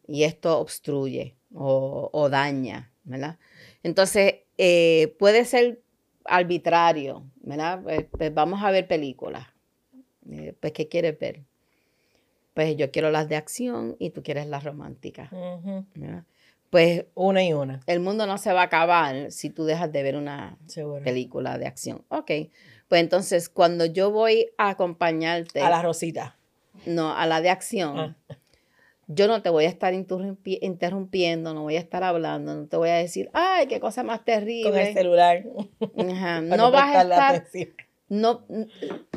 Y 0.08 0.24
esto 0.24 0.58
obstruye 0.60 1.36
o, 1.54 2.30
daña, 2.30 2.92
¿verdad? 3.04 3.38
Entonces, 3.84 4.36
eh, 4.58 5.16
puede 5.20 5.46
ser 5.46 5.83
arbitrario, 6.26 7.26
¿verdad? 7.42 7.82
Pues, 7.84 8.06
pues 8.12 8.34
vamos 8.34 8.64
a 8.64 8.72
ver 8.72 8.88
películas. 8.88 9.48
Eh, 10.30 10.56
pues, 10.60 10.74
¿qué 10.74 10.88
quieres 10.88 11.18
ver? 11.20 11.42
Pues 12.54 12.78
yo 12.78 12.92
quiero 12.92 13.10
las 13.10 13.28
de 13.30 13.36
acción 13.36 13.96
y 14.00 14.12
tú 14.12 14.22
quieres 14.24 14.48
las 14.48 14.64
románticas. 14.64 15.30
Pues 16.70 17.06
una 17.14 17.44
y 17.44 17.54
una. 17.54 17.82
El 17.88 18.00
mundo 18.00 18.26
no 18.26 18.38
se 18.38 18.54
va 18.54 18.62
a 18.62 18.66
acabar 18.66 19.32
si 19.32 19.50
tú 19.50 19.66
dejas 19.66 19.92
de 19.92 20.04
ver 20.04 20.16
una 20.16 20.58
película 21.04 21.58
de 21.58 21.68
acción. 21.68 22.04
Ok. 22.10 22.32
Pues 22.88 23.02
entonces, 23.02 23.50
cuando 23.50 23.86
yo 23.86 24.12
voy 24.12 24.50
a 24.58 24.70
acompañarte. 24.70 25.62
A 25.62 25.70
la 25.70 25.82
Rosita. 25.82 26.36
No, 26.86 27.16
a 27.16 27.26
la 27.26 27.42
de 27.42 27.50
acción. 27.50 27.98
Ah. 28.00 28.38
Yo 29.14 29.28
no 29.28 29.42
te 29.42 29.50
voy 29.50 29.66
a 29.66 29.70
estar 29.70 29.94
interrumpiendo, 29.94 31.54
no 31.54 31.64
voy 31.64 31.76
a 31.76 31.80
estar 31.80 32.04
hablando, 32.04 32.56
no 32.56 32.68
te 32.68 32.78
voy 32.78 32.90
a 32.90 32.96
decir, 32.96 33.30
ay, 33.34 33.68
qué 33.68 33.80
cosa 33.80 34.04
más 34.04 34.24
terrible. 34.24 34.70
Con 34.70 34.80
el 34.80 34.94
celular. 34.94 35.44
No 36.44 36.72
vas 36.72 36.96
a 36.96 37.02
estar. 37.02 37.48
No, 38.10 38.46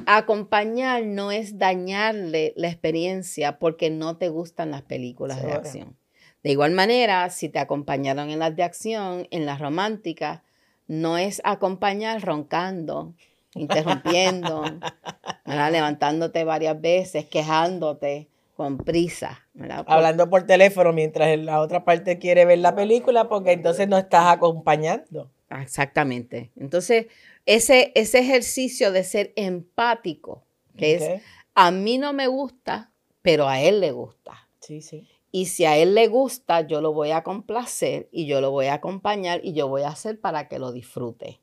acompañar 0.06 1.04
no 1.04 1.30
es 1.30 1.58
dañarle 1.58 2.54
la 2.56 2.68
experiencia 2.68 3.58
porque 3.58 3.90
no 3.90 4.16
te 4.16 4.28
gustan 4.28 4.70
las 4.70 4.82
películas 4.82 5.42
de 5.42 5.52
acción. 5.52 5.96
De 6.42 6.52
igual 6.52 6.72
manera, 6.72 7.28
si 7.30 7.48
te 7.48 7.58
acompañaron 7.58 8.30
en 8.30 8.38
las 8.38 8.54
de 8.54 8.62
acción, 8.62 9.26
en 9.30 9.46
las 9.46 9.60
románticas, 9.60 10.42
no 10.86 11.18
es 11.18 11.42
acompañar 11.44 12.22
roncando, 12.22 13.14
interrumpiendo, 13.54 14.62
levantándote 15.44 16.44
varias 16.44 16.80
veces, 16.80 17.26
quejándote 17.26 18.28
con 18.56 18.78
prisa. 18.78 19.46
Hablando 19.86 20.30
por 20.30 20.46
teléfono 20.46 20.92
mientras 20.92 21.38
la 21.38 21.60
otra 21.60 21.84
parte 21.84 22.18
quiere 22.18 22.46
ver 22.46 22.58
la 22.58 22.74
película 22.74 23.28
porque 23.28 23.52
entonces 23.52 23.86
no 23.86 23.98
estás 23.98 24.26
acompañando. 24.28 25.30
Exactamente. 25.50 26.50
Entonces, 26.56 27.06
ese, 27.44 27.92
ese 27.94 28.18
ejercicio 28.18 28.92
de 28.92 29.04
ser 29.04 29.32
empático, 29.36 30.42
que 30.76 30.94
es, 30.94 31.22
a 31.54 31.70
mí 31.70 31.98
no 31.98 32.14
me 32.14 32.26
gusta, 32.26 32.90
pero 33.20 33.46
a 33.46 33.60
él 33.60 33.80
le 33.80 33.92
gusta. 33.92 34.48
Sí, 34.60 34.80
sí. 34.80 35.06
Y 35.30 35.46
si 35.46 35.66
a 35.66 35.76
él 35.76 35.94
le 35.94 36.08
gusta, 36.08 36.62
yo 36.62 36.80
lo 36.80 36.94
voy 36.94 37.10
a 37.10 37.22
complacer 37.22 38.08
y 38.10 38.26
yo 38.26 38.40
lo 38.40 38.50
voy 38.50 38.66
a 38.66 38.74
acompañar 38.74 39.40
y 39.44 39.52
yo 39.52 39.68
voy 39.68 39.82
a 39.82 39.88
hacer 39.88 40.18
para 40.18 40.48
que 40.48 40.58
lo 40.58 40.72
disfrute. 40.72 41.40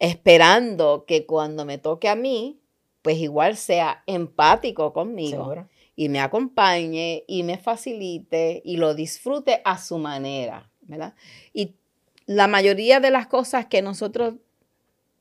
Esperando 0.00 1.04
que 1.06 1.24
cuando 1.24 1.64
me 1.64 1.78
toque 1.78 2.08
a 2.08 2.16
mí, 2.16 2.58
pues 3.00 3.18
igual 3.18 3.56
sea 3.56 4.02
empático 4.06 4.92
conmigo 4.92 5.68
y 5.94 6.08
me 6.08 6.20
acompañe 6.20 7.24
y 7.26 7.42
me 7.42 7.58
facilite 7.58 8.62
y 8.64 8.76
lo 8.76 8.94
disfrute 8.94 9.60
a 9.64 9.78
su 9.78 9.98
manera, 9.98 10.70
¿verdad? 10.82 11.14
Y 11.52 11.74
la 12.26 12.46
mayoría 12.46 13.00
de 13.00 13.10
las 13.10 13.26
cosas 13.26 13.66
que 13.66 13.82
nosotros 13.82 14.34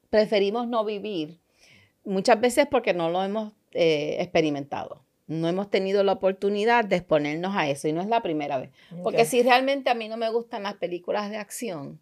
preferimos 0.09 0.67
no 0.67 0.85
vivir, 0.85 1.39
muchas 2.03 2.39
veces 2.39 2.67
porque 2.69 2.93
no 2.93 3.09
lo 3.09 3.23
hemos 3.23 3.53
eh, 3.71 4.17
experimentado. 4.19 5.03
No 5.27 5.47
hemos 5.47 5.69
tenido 5.69 6.03
la 6.03 6.11
oportunidad 6.11 6.83
de 6.83 6.97
exponernos 6.97 7.55
a 7.55 7.69
eso 7.69 7.87
y 7.87 7.93
no 7.93 8.01
es 8.01 8.07
la 8.07 8.21
primera 8.21 8.57
vez. 8.57 8.69
Porque 9.01 9.23
si 9.23 9.41
realmente 9.43 9.89
a 9.89 9.93
mí 9.93 10.09
no 10.09 10.17
me 10.17 10.29
gustan 10.29 10.63
las 10.63 10.73
películas 10.73 11.29
de 11.29 11.37
acción, 11.37 12.01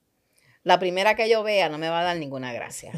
la 0.63 0.77
primera 0.77 1.15
que 1.15 1.29
yo 1.29 1.41
vea 1.41 1.69
no 1.69 1.77
me 1.77 1.89
va 1.89 2.01
a 2.01 2.03
dar 2.03 2.17
ninguna 2.17 2.51
gracia. 2.51 2.91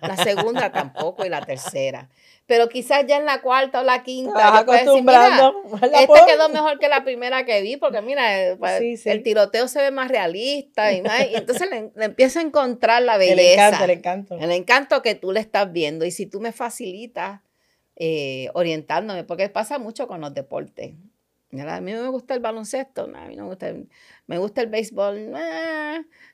La 0.00 0.16
segunda 0.16 0.70
tampoco 0.72 1.24
y 1.26 1.28
la 1.28 1.44
tercera. 1.44 2.08
Pero 2.46 2.68
quizás 2.68 3.04
ya 3.06 3.16
en 3.16 3.26
la 3.26 3.42
cuarta 3.42 3.80
o 3.80 3.84
la 3.84 4.02
quinta 4.02 4.64
decir, 4.64 5.02
mira, 5.02 5.52
esta 5.82 6.26
quedó 6.26 6.48
mejor 6.48 6.78
que 6.78 6.88
la 6.88 7.04
primera 7.04 7.44
que 7.44 7.62
vi 7.62 7.76
porque 7.76 8.00
mira, 8.00 8.40
eh, 8.40 8.56
pues, 8.56 9.06
el 9.06 9.22
tiroteo 9.22 9.68
se 9.68 9.80
ve 9.80 9.90
más 9.90 10.08
realista 10.08 10.92
y, 10.92 11.02
entonces 11.34 11.68
le, 11.70 12.04
empiezo 12.04 12.38
a 12.38 12.42
encontrar 12.42 13.02
la 13.02 13.16
belleza. 13.18 13.68
El 13.68 13.74
encanto, 13.74 13.84
el 13.84 13.90
encanto. 13.90 14.38
El 14.38 14.50
encanto 14.52 15.02
que 15.02 15.14
tú 15.14 15.32
le 15.32 15.40
estás 15.40 15.72
viendo 15.72 16.04
y 16.04 16.10
si 16.10 16.26
tú 16.26 16.40
me 16.40 16.52
facilitas 16.52 17.40
eh, 17.96 18.48
orientándome, 18.54 19.24
porque 19.24 19.48
pasa 19.48 19.78
mucho 19.78 20.08
con 20.08 20.20
los 20.20 20.32
deportes. 20.32 20.94
A 21.52 21.80
mí 21.80 21.92
me 21.92 22.06
gusta 22.06 22.34
el 22.34 22.40
baloncesto, 22.40 23.10
a 23.12 23.26
mí 23.26 23.34
no 23.34 23.42
me 23.42 23.48
gusta, 23.48 23.74
me 24.28 24.38
gusta 24.38 24.60
el 24.60 24.68
béisbol, 24.68 25.32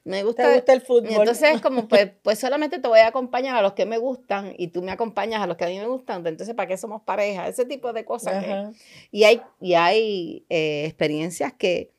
me 0.05 0.23
gusta, 0.23 0.53
gusta 0.53 0.75
el 0.75 0.83
fútbol. 0.83 1.09
entonces, 1.11 1.63
como 1.63 1.89
pues, 1.89 2.11
pues 2.23 2.39
solamente 2.39 2.79
te 2.79 2.87
voy 2.87 2.99
a 2.99 3.07
acompañar 3.07 3.57
a 3.57 3.63
los 3.63 3.73
que 3.73 3.87
me 3.87 3.97
gustan 3.97 4.53
y 4.59 4.69
tú 4.69 4.83
me 4.83 4.93
acompañas 4.93 5.41
a 5.41 5.47
los 5.47 5.57
que 5.57 5.65
a 5.65 5.69
mí 5.69 5.79
me 5.79 5.87
gustan, 5.87 6.21
pues, 6.21 6.33
entonces 6.33 6.55
¿para 6.55 6.69
qué 6.69 6.77
somos 6.77 7.01
pareja? 7.01 7.49
Ese 7.49 7.65
tipo 7.65 7.95
de 7.95 8.05
cosas. 8.05 8.75
y 9.11 9.25
hay, 9.25 9.41
y 9.59 9.73
hay 9.73 10.45
eh, 10.51 10.85
experiencias 10.85 11.55
que... 11.55 11.93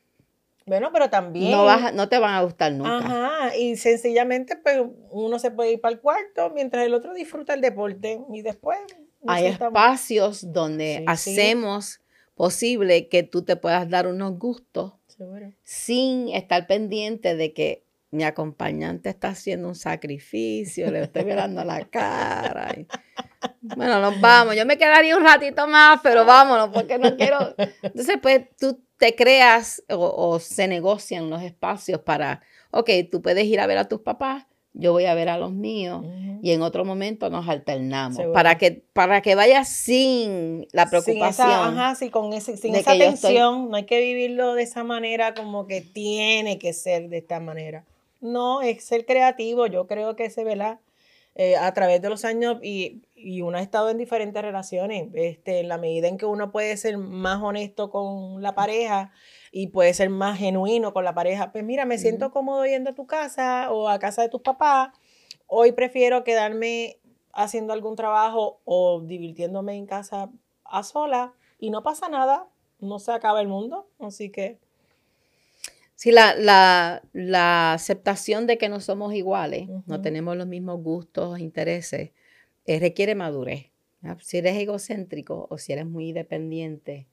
Bueno, 0.64 0.90
pero 0.92 1.10
también... 1.10 1.50
No, 1.50 1.64
vas, 1.64 1.92
no 1.92 2.08
te 2.08 2.18
van 2.18 2.34
a 2.34 2.42
gustar 2.42 2.70
nunca. 2.70 2.98
Ajá, 2.98 3.56
y 3.56 3.76
sencillamente 3.76 4.54
pues 4.54 4.80
uno 5.10 5.40
se 5.40 5.50
puede 5.50 5.72
ir 5.72 5.80
para 5.80 5.94
el 5.94 6.00
cuarto 6.00 6.50
mientras 6.50 6.86
el 6.86 6.94
otro 6.94 7.14
disfruta 7.14 7.52
el 7.52 7.62
deporte 7.62 8.20
y 8.32 8.42
después... 8.42 8.78
Hay 9.26 9.46
espacios 9.46 10.52
donde 10.52 11.02
hacemos 11.08 12.00
posible 12.38 13.08
que 13.08 13.24
tú 13.24 13.42
te 13.42 13.56
puedas 13.56 13.90
dar 13.90 14.06
unos 14.06 14.38
gustos 14.38 14.92
sin 15.64 16.28
estar 16.28 16.68
pendiente 16.68 17.34
de 17.34 17.52
que 17.52 17.84
mi 18.12 18.22
acompañante 18.22 19.10
está 19.10 19.30
haciendo 19.30 19.66
un 19.66 19.74
sacrificio, 19.74 20.88
le 20.92 21.02
estoy 21.02 21.24
mirando 21.24 21.64
la 21.64 21.84
cara. 21.86 22.74
bueno, 23.60 24.00
nos 24.00 24.20
vamos. 24.20 24.54
Yo 24.54 24.64
me 24.64 24.78
quedaría 24.78 25.16
un 25.16 25.24
ratito 25.24 25.66
más, 25.66 25.98
pero 26.00 26.24
vámonos, 26.24 26.70
porque 26.72 26.96
no 26.96 27.16
quiero. 27.16 27.56
Entonces, 27.82 28.18
pues 28.22 28.46
tú 28.56 28.80
te 28.96 29.16
creas 29.16 29.82
o 29.88 30.38
se 30.38 30.68
negocian 30.68 31.28
los 31.28 31.42
espacios 31.42 32.00
para, 32.02 32.40
ok, 32.70 32.88
tú 33.10 33.20
puedes 33.20 33.46
ir 33.46 33.58
a 33.58 33.66
ver 33.66 33.78
a 33.78 33.88
tus 33.88 34.00
papás, 34.00 34.46
yo 34.78 34.92
voy 34.92 35.04
a 35.04 35.14
ver 35.14 35.28
a 35.28 35.36
los 35.36 35.52
míos 35.52 36.04
y 36.40 36.52
en 36.52 36.62
otro 36.62 36.84
momento 36.84 37.30
nos 37.30 37.48
alternamos. 37.48 38.18
Para 38.32 38.56
que 38.58 38.82
para 38.92 39.20
que 39.20 39.34
vaya 39.34 39.64
sin 39.64 40.66
la 40.72 40.88
preocupación. 40.88 41.32
Sin 41.32 41.46
esa, 41.46 41.66
ajá, 41.66 41.94
sí, 41.96 42.10
con 42.10 42.32
ese, 42.32 42.56
sin 42.56 42.74
esa 42.76 42.96
tensión, 42.96 43.70
no 43.70 43.76
hay 43.76 43.84
que 43.84 44.00
vivirlo 44.00 44.54
de 44.54 44.62
esa 44.62 44.84
manera 44.84 45.34
como 45.34 45.66
que 45.66 45.80
tiene 45.80 46.58
que 46.58 46.72
ser 46.72 47.08
de 47.08 47.18
esta 47.18 47.40
manera. 47.40 47.84
No, 48.20 48.62
es 48.62 48.84
ser 48.84 49.04
creativo, 49.04 49.66
yo 49.66 49.86
creo 49.86 50.16
que 50.16 50.30
se 50.30 50.44
ve 50.44 50.56
eh, 51.34 51.56
a 51.56 51.72
través 51.74 52.00
de 52.00 52.08
los 52.08 52.24
años 52.24 52.58
y, 52.62 53.02
y, 53.14 53.42
uno 53.42 53.58
ha 53.58 53.62
estado 53.62 53.90
en 53.90 53.98
diferentes 53.98 54.40
relaciones, 54.40 55.08
este, 55.14 55.60
en 55.60 55.68
la 55.68 55.78
medida 55.78 56.08
en 56.08 56.18
que 56.18 56.26
uno 56.26 56.50
puede 56.50 56.76
ser 56.76 56.98
más 56.98 57.42
honesto 57.42 57.90
con 57.90 58.42
la 58.42 58.54
pareja, 58.54 59.12
y 59.50 59.68
puede 59.68 59.94
ser 59.94 60.10
más 60.10 60.38
genuino 60.38 60.92
con 60.92 61.04
la 61.04 61.14
pareja. 61.14 61.52
Pues 61.52 61.64
mira, 61.64 61.84
me 61.84 61.98
siento 61.98 62.30
cómodo 62.30 62.66
yendo 62.66 62.90
a 62.90 62.94
tu 62.94 63.06
casa 63.06 63.70
o 63.72 63.88
a 63.88 63.98
casa 63.98 64.22
de 64.22 64.28
tus 64.28 64.42
papás. 64.42 64.90
Hoy 65.46 65.72
prefiero 65.72 66.24
quedarme 66.24 66.98
haciendo 67.32 67.72
algún 67.72 67.96
trabajo 67.96 68.60
o 68.64 69.00
divirtiéndome 69.00 69.76
en 69.76 69.86
casa 69.86 70.30
a 70.64 70.82
sola 70.82 71.32
y 71.58 71.70
no 71.70 71.82
pasa 71.82 72.08
nada, 72.08 72.48
no 72.80 72.98
se 72.98 73.12
acaba 73.12 73.40
el 73.40 73.48
mundo, 73.48 73.88
así 73.98 74.30
que... 74.30 74.58
Sí, 75.94 76.12
la, 76.12 76.36
la, 76.36 77.02
la 77.12 77.72
aceptación 77.72 78.46
de 78.46 78.56
que 78.56 78.68
no 78.68 78.78
somos 78.78 79.14
iguales, 79.14 79.68
no 79.86 80.00
tenemos 80.00 80.36
los 80.36 80.46
mismos 80.46 80.80
gustos, 80.80 81.40
intereses, 81.40 82.12
eh, 82.66 82.78
requiere 82.78 83.16
madurez. 83.16 83.72
Si 84.20 84.38
eres 84.38 84.56
egocéntrico 84.56 85.48
o 85.50 85.58
si 85.58 85.72
eres 85.72 85.86
muy 85.86 86.12
dependiente, 86.12 87.08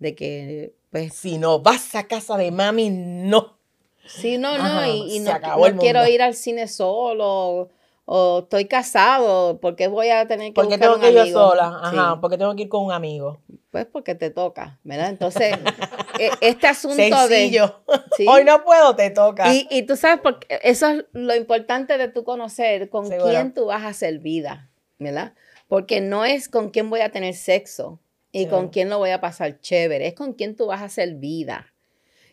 de 0.00 0.14
que, 0.16 0.74
pues... 0.94 1.12
Si 1.12 1.38
no 1.38 1.58
vas 1.58 1.96
a 1.96 2.06
casa 2.06 2.36
de 2.36 2.52
mami, 2.52 2.88
no. 2.88 3.58
Sí, 4.06 4.38
no, 4.38 4.56
no, 4.56 4.86
y, 4.86 5.18
no, 5.18 5.32
quiero 5.80 6.06
ir 6.06 6.22
al 6.22 6.34
cine 6.34 6.68
solo, 6.68 7.68
o 8.04 8.38
estoy 8.44 8.66
casado, 8.66 9.58
¿por 9.58 9.74
qué 9.74 9.88
voy 9.88 10.10
a 10.10 10.28
tener 10.28 10.48
que 10.48 10.52
¿Por 10.52 10.68
qué 10.68 10.78
tengo 10.78 11.00
que 11.00 11.10
ir 11.10 11.16
yo 11.16 11.26
sola? 11.26 11.80
Ajá, 11.82 12.20
¿por 12.20 12.30
qué 12.30 12.38
tengo 12.38 12.54
que 12.54 12.62
ir 12.62 12.68
con 12.68 12.84
un 12.84 12.92
amigo? 12.92 13.40
Pues 13.72 13.86
porque 13.86 14.14
te 14.14 14.30
toca, 14.30 14.78
¿verdad? 14.84 15.08
Entonces, 15.08 15.56
e, 16.20 16.30
este 16.40 16.68
asunto 16.68 16.96
Sencillo. 16.96 17.80
de... 18.18 18.28
Hoy 18.28 18.44
no 18.44 18.62
puedo, 18.62 18.94
te 18.94 19.10
toca. 19.10 19.52
Y, 19.52 19.66
y, 19.72 19.82
tú 19.82 19.96
sabes, 19.96 20.20
porque 20.22 20.60
eso 20.62 20.90
es 20.90 21.06
lo 21.10 21.34
importante 21.34 21.98
de 21.98 22.06
tú 22.06 22.22
conocer 22.22 22.88
con 22.88 23.08
quién 23.08 23.52
tú 23.52 23.66
vas 23.66 23.82
a 23.82 23.88
hacer 23.88 24.20
vida, 24.20 24.70
¿verdad? 25.00 25.34
Porque 25.66 26.00
no 26.00 26.24
es 26.24 26.48
con 26.48 26.70
quién 26.70 26.88
voy 26.88 27.00
a 27.00 27.10
tener 27.10 27.34
sexo, 27.34 27.98
y 28.34 28.46
con 28.46 28.68
quién 28.68 28.88
lo 28.90 28.98
voy 28.98 29.10
a 29.10 29.20
pasar 29.20 29.60
chévere, 29.60 30.08
es 30.08 30.14
con 30.14 30.32
quién 30.32 30.56
tú 30.56 30.66
vas 30.66 30.82
a 30.82 30.86
hacer 30.86 31.14
vida. 31.14 31.72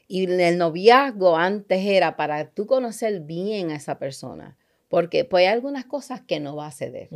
Y 0.07 0.25
el 0.25 0.57
noviazgo 0.57 1.37
antes 1.37 1.85
era 1.85 2.17
para 2.17 2.49
tú 2.49 2.65
conocer 2.65 3.21
bien 3.21 3.69
a 3.69 3.75
esa 3.75 3.97
persona, 3.99 4.57
porque 4.89 5.23
pues 5.23 5.47
hay 5.47 5.53
algunas 5.53 5.85
cosas 5.85 6.21
que 6.21 6.39
no 6.39 6.55
va 6.55 6.67
a 6.67 6.71
ceder, 6.71 7.09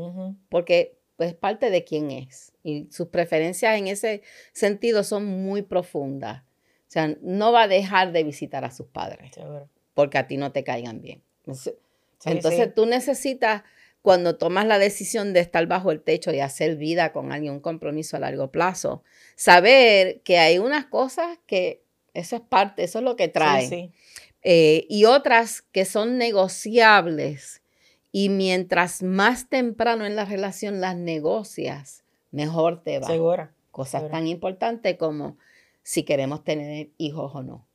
porque 0.49 0.97
pues 1.17 1.33
parte 1.33 1.69
de 1.69 1.83
quién 1.83 2.11
es. 2.11 2.53
Y 2.63 2.87
sus 2.91 3.07
preferencias 3.07 3.77
en 3.77 3.87
ese 3.87 4.21
sentido 4.53 5.03
son 5.03 5.25
muy 5.25 5.61
profundas. 5.61 6.43
O 6.43 6.91
sea, 6.95 7.15
no 7.21 7.51
va 7.51 7.63
a 7.63 7.67
dejar 7.67 8.11
de 8.11 8.23
visitar 8.23 8.63
a 8.63 8.71
sus 8.71 8.87
padres 8.87 9.31
porque 9.95 10.17
a 10.19 10.27
ti 10.27 10.37
no 10.37 10.51
te 10.51 10.63
caigan 10.63 11.01
bien. 11.01 11.23
Entonces 12.25 12.73
tú 12.73 12.85
necesitas, 12.85 13.63
cuando 14.05 14.37
tomas 14.37 14.67
la 14.67 14.77
decisión 14.77 15.33
de 15.33 15.39
estar 15.39 15.65
bajo 15.65 15.91
el 15.91 15.99
techo 15.99 16.31
y 16.31 16.39
hacer 16.39 16.75
vida 16.75 17.11
con 17.11 17.31
alguien, 17.31 17.53
un 17.53 17.59
compromiso 17.59 18.15
a 18.15 18.19
largo 18.19 18.51
plazo, 18.51 19.01
saber 19.35 20.21
que 20.21 20.37
hay 20.37 20.59
unas 20.59 20.85
cosas 20.85 21.39
que 21.47 21.81
eso 22.13 22.35
es 22.35 22.43
parte, 22.43 22.83
eso 22.83 22.99
es 22.99 23.03
lo 23.03 23.15
que 23.15 23.29
trae. 23.29 23.91
Eh, 24.43 24.85
y 24.91 25.05
otras 25.05 25.63
que 25.63 25.85
son 25.85 26.19
negociables. 26.19 27.63
Y 28.11 28.29
mientras 28.29 29.01
más 29.01 29.49
temprano 29.49 30.05
en 30.05 30.15
la 30.15 30.25
relación 30.25 30.81
las 30.81 30.95
negocias, 30.95 32.03
mejor 32.29 32.83
te 32.83 32.99
va. 32.99 33.07
Segura. 33.07 33.55
Cosas 33.71 34.07
tan 34.11 34.27
importantes 34.27 34.97
como 34.97 35.35
si 35.81 36.03
queremos 36.03 36.43
tener 36.43 36.89
hijos 36.99 37.33
o 37.33 37.41
no. 37.41 37.65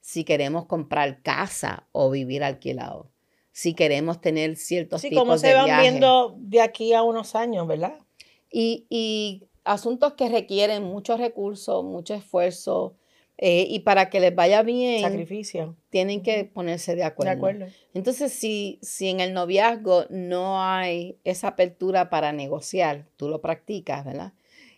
Si 0.00 0.24
queremos 0.24 0.66
comprar 0.66 1.22
casa 1.22 1.86
o 1.92 2.10
vivir 2.10 2.42
alquilado. 2.42 3.12
Si 3.56 3.72
queremos 3.72 4.20
tener 4.20 4.54
ciertos 4.56 5.00
sí, 5.00 5.08
tipos 5.08 5.22
cómo 5.22 5.38
se 5.38 5.54
van 5.54 5.80
viendo 5.80 6.36
de 6.38 6.60
aquí 6.60 6.92
a 6.92 7.02
unos 7.02 7.34
años, 7.34 7.66
¿verdad? 7.66 7.94
Y, 8.52 8.84
y 8.90 9.44
asuntos 9.64 10.12
que 10.12 10.28
requieren 10.28 10.82
mucho 10.82 11.16
recursos, 11.16 11.82
mucho 11.82 12.12
esfuerzo, 12.12 12.96
eh, 13.38 13.66
y 13.66 13.78
para 13.78 14.10
que 14.10 14.20
les 14.20 14.34
vaya 14.34 14.60
bien, 14.62 15.00
sacrificio. 15.00 15.74
Tienen 15.88 16.22
que 16.22 16.44
ponerse 16.44 16.96
de 16.96 17.04
acuerdo. 17.04 17.30
De 17.30 17.36
acuerdo. 17.38 17.66
Entonces, 17.94 18.30
si, 18.30 18.78
si 18.82 19.08
en 19.08 19.20
el 19.20 19.32
noviazgo 19.32 20.04
no 20.10 20.62
hay 20.62 21.16
esa 21.24 21.48
apertura 21.48 22.10
para 22.10 22.32
negociar, 22.32 23.06
tú 23.16 23.30
lo 23.30 23.40
practicas, 23.40 24.04
¿verdad? 24.04 24.34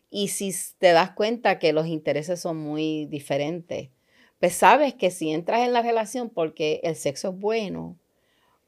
Y 0.08 0.28
si 0.28 0.54
te 0.78 0.92
das 0.92 1.10
cuenta 1.10 1.58
que 1.58 1.72
los 1.72 1.88
intereses 1.88 2.38
son 2.40 2.58
muy 2.58 3.06
diferentes, 3.06 3.90
pues 4.38 4.54
sabes 4.54 4.94
que 4.94 5.10
si 5.10 5.32
entras 5.32 5.66
en 5.66 5.72
la 5.72 5.82
relación 5.82 6.30
porque 6.30 6.80
el 6.84 6.94
sexo 6.94 7.30
es 7.30 7.40
bueno, 7.40 7.96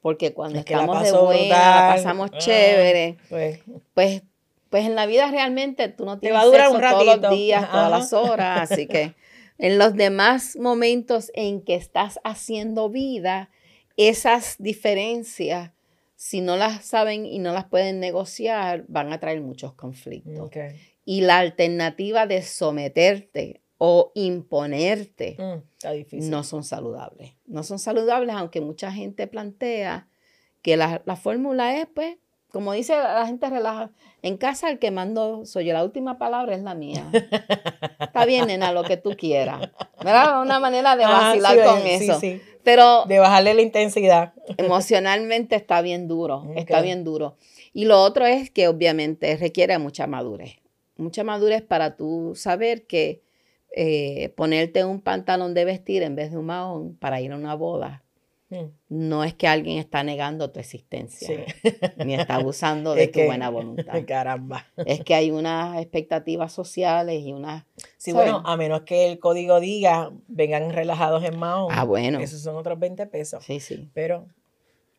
porque 0.01 0.33
cuando 0.33 0.59
estamos 0.59 1.03
de 1.03 1.11
buena, 1.11 1.47
la 1.47 1.93
pasamos 1.95 2.31
ah, 2.33 2.37
chévere, 2.37 3.17
pues. 3.29 3.59
pues. 3.93 4.23
pues, 4.69 4.85
en 4.85 4.95
la 4.95 5.05
vida 5.05 5.29
realmente 5.29 5.87
tú 5.89 6.05
no 6.05 6.19
tienes 6.19 6.41
sexo 6.49 6.79
todos 6.79 7.05
los 7.05 7.31
días, 7.31 7.69
todas 7.69 7.91
las 7.91 8.13
horas, 8.13 8.71
así 8.71 8.87
que 8.87 9.13
en 9.59 9.77
los 9.77 9.93
demás 9.93 10.57
momentos 10.59 11.31
en 11.35 11.61
que 11.61 11.75
estás 11.75 12.19
haciendo 12.23 12.89
vida, 12.89 13.49
esas 13.95 14.55
diferencias, 14.57 15.71
si 16.15 16.41
no 16.41 16.57
las 16.57 16.83
saben 16.85 17.25
y 17.25 17.39
no 17.39 17.53
las 17.53 17.65
pueden 17.65 17.99
negociar, 17.99 18.85
van 18.87 19.13
a 19.13 19.19
traer 19.19 19.41
muchos 19.41 19.73
conflictos. 19.73 20.51
Y 21.05 21.21
la 21.21 21.39
alternativa 21.39 22.25
de 22.25 22.41
someterte 22.41 23.60
o 23.83 24.11
imponerte 24.13 25.37
mm, 25.39 26.29
no 26.29 26.43
son 26.43 26.63
saludables. 26.63 27.33
No 27.47 27.63
son 27.63 27.79
saludables, 27.79 28.35
aunque 28.35 28.61
mucha 28.61 28.91
gente 28.91 29.25
plantea 29.25 30.07
que 30.61 30.77
la, 30.77 31.01
la 31.05 31.15
fórmula 31.15 31.75
es, 31.75 31.87
pues, 31.87 32.17
como 32.51 32.73
dice 32.73 32.95
la 32.95 33.25
gente 33.25 33.49
relaja, 33.49 33.89
en 34.21 34.37
casa 34.37 34.69
el 34.69 34.77
que 34.77 34.91
mando 34.91 35.47
soy 35.47 35.65
yo, 35.65 35.73
la 35.73 35.83
última 35.83 36.19
palabra 36.19 36.53
es 36.53 36.61
la 36.61 36.75
mía. 36.75 37.09
Está 37.99 38.23
bien, 38.25 38.45
nena, 38.45 38.71
lo 38.71 38.83
que 38.83 38.97
tú 38.97 39.17
quieras. 39.17 39.71
¿Verdad? 40.03 40.43
Una 40.43 40.59
manera 40.59 40.95
de 40.95 41.05
ah, 41.05 41.09
vacilar 41.09 41.65
con 41.65 41.87
eso. 41.87 42.19
Pero 42.63 43.05
de 43.05 43.17
bajarle 43.17 43.55
la 43.55 43.63
intensidad. 43.63 44.35
Emocionalmente 44.57 45.55
está 45.55 45.81
bien 45.81 46.07
duro, 46.07 46.45
está 46.55 46.81
bien 46.81 47.03
duro. 47.03 47.35
Y 47.73 47.85
lo 47.85 47.99
otro 47.99 48.27
es 48.27 48.51
que 48.51 48.67
obviamente 48.67 49.35
requiere 49.37 49.79
mucha 49.79 50.05
madurez. 50.05 50.57
Mucha 50.97 51.23
madurez 51.23 51.63
para 51.63 51.95
tú 51.95 52.33
saber 52.35 52.85
que 52.85 53.23
eh, 53.75 54.29
ponerte 54.35 54.83
un 54.85 55.01
pantalón 55.01 55.53
de 55.53 55.65
vestir 55.65 56.03
en 56.03 56.15
vez 56.15 56.31
de 56.31 56.37
un 56.37 56.45
mahón 56.45 56.95
para 56.95 57.21
ir 57.21 57.31
a 57.31 57.37
una 57.37 57.55
boda 57.55 58.03
Mm. 58.51 58.65
No 58.89 59.23
es 59.23 59.33
que 59.33 59.47
alguien 59.47 59.77
está 59.77 60.03
negando 60.03 60.51
tu 60.51 60.59
existencia, 60.59 61.45
ni 62.05 62.15
está 62.15 62.35
abusando 62.35 62.93
de 62.95 63.07
tu 63.07 63.21
buena 63.21 63.49
voluntad. 63.49 64.05
Caramba. 64.05 64.67
Es 64.85 65.03
que 65.03 65.15
hay 65.15 65.31
unas 65.31 65.79
expectativas 65.81 66.51
sociales 66.51 67.21
y 67.23 67.31
unas... 67.31 67.63
Sí, 67.97 68.11
bueno, 68.11 68.43
a 68.45 68.57
menos 68.57 68.81
que 68.81 69.07
el 69.07 69.19
código 69.19 69.59
diga, 69.61 70.11
vengan 70.27 70.71
relajados 70.73 71.23
en 71.23 71.39
Mahón. 71.39 71.69
Ah, 71.71 71.85
bueno. 71.85 72.19
Esos 72.19 72.41
son 72.41 72.57
otros 72.57 72.77
20 72.77 73.07
pesos. 73.07 73.43
Sí, 73.45 73.61
sí. 73.61 73.89
Pero 73.93 74.27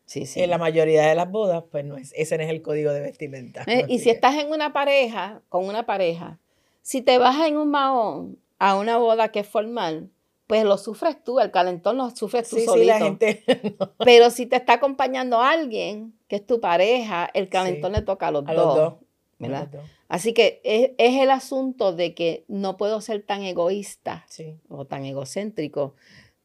sí, 0.05 0.25
sí. 0.25 0.41
en 0.41 0.49
la 0.49 0.57
mayoría 0.57 1.07
de 1.07 1.13
las 1.13 1.29
bodas, 1.29 1.63
pues 1.69 1.85
no 1.85 1.95
es, 1.97 2.11
ese 2.15 2.37
no 2.37 2.43
es 2.43 2.49
el 2.49 2.63
código 2.63 2.91
de 2.91 3.01
vestimenta. 3.01 3.63
Eh, 3.67 3.85
y 3.87 3.99
si 3.99 4.09
estás 4.09 4.35
en 4.35 4.49
una 4.49 4.73
pareja, 4.73 5.43
con 5.49 5.67
una 5.67 5.85
pareja, 5.85 6.39
si 6.81 7.03
te 7.03 7.19
vas 7.19 7.47
en 7.47 7.57
un 7.57 7.69
Mahón 7.69 8.39
a 8.59 8.75
una 8.75 8.97
boda 8.97 9.29
que 9.29 9.41
es 9.41 9.47
formal, 9.47 10.11
pues 10.47 10.65
lo 10.65 10.77
sufres 10.77 11.23
tú, 11.23 11.39
el 11.39 11.51
calentón 11.51 11.97
lo 11.97 12.09
sufres 12.11 12.49
tú 12.49 12.57
solito. 12.59 12.73
Sí, 12.73 12.85
la 12.85 12.99
gente, 12.99 13.43
Pero 14.05 14.29
si 14.29 14.45
te 14.45 14.57
está 14.57 14.73
acompañando 14.73 15.41
alguien, 15.41 16.13
que 16.27 16.37
es 16.37 16.45
tu 16.45 16.59
pareja, 16.59 17.29
el 17.33 17.49
calentón 17.49 17.93
le 17.93 18.01
toca 18.01 18.27
a 18.27 18.31
los 18.31 18.45
dos. 18.45 18.95
¿verdad? 19.39 19.69
Así 20.07 20.33
que 20.33 20.61
es, 20.63 20.91
el 20.97 21.31
asunto 21.31 21.93
de 21.93 22.13
que 22.13 22.45
no 22.47 22.77
puedo 22.77 23.01
ser 23.01 23.23
tan 23.23 23.41
egoísta 23.41 24.25
o 24.69 24.85
tan 24.85 25.05
egocéntrico, 25.05 25.95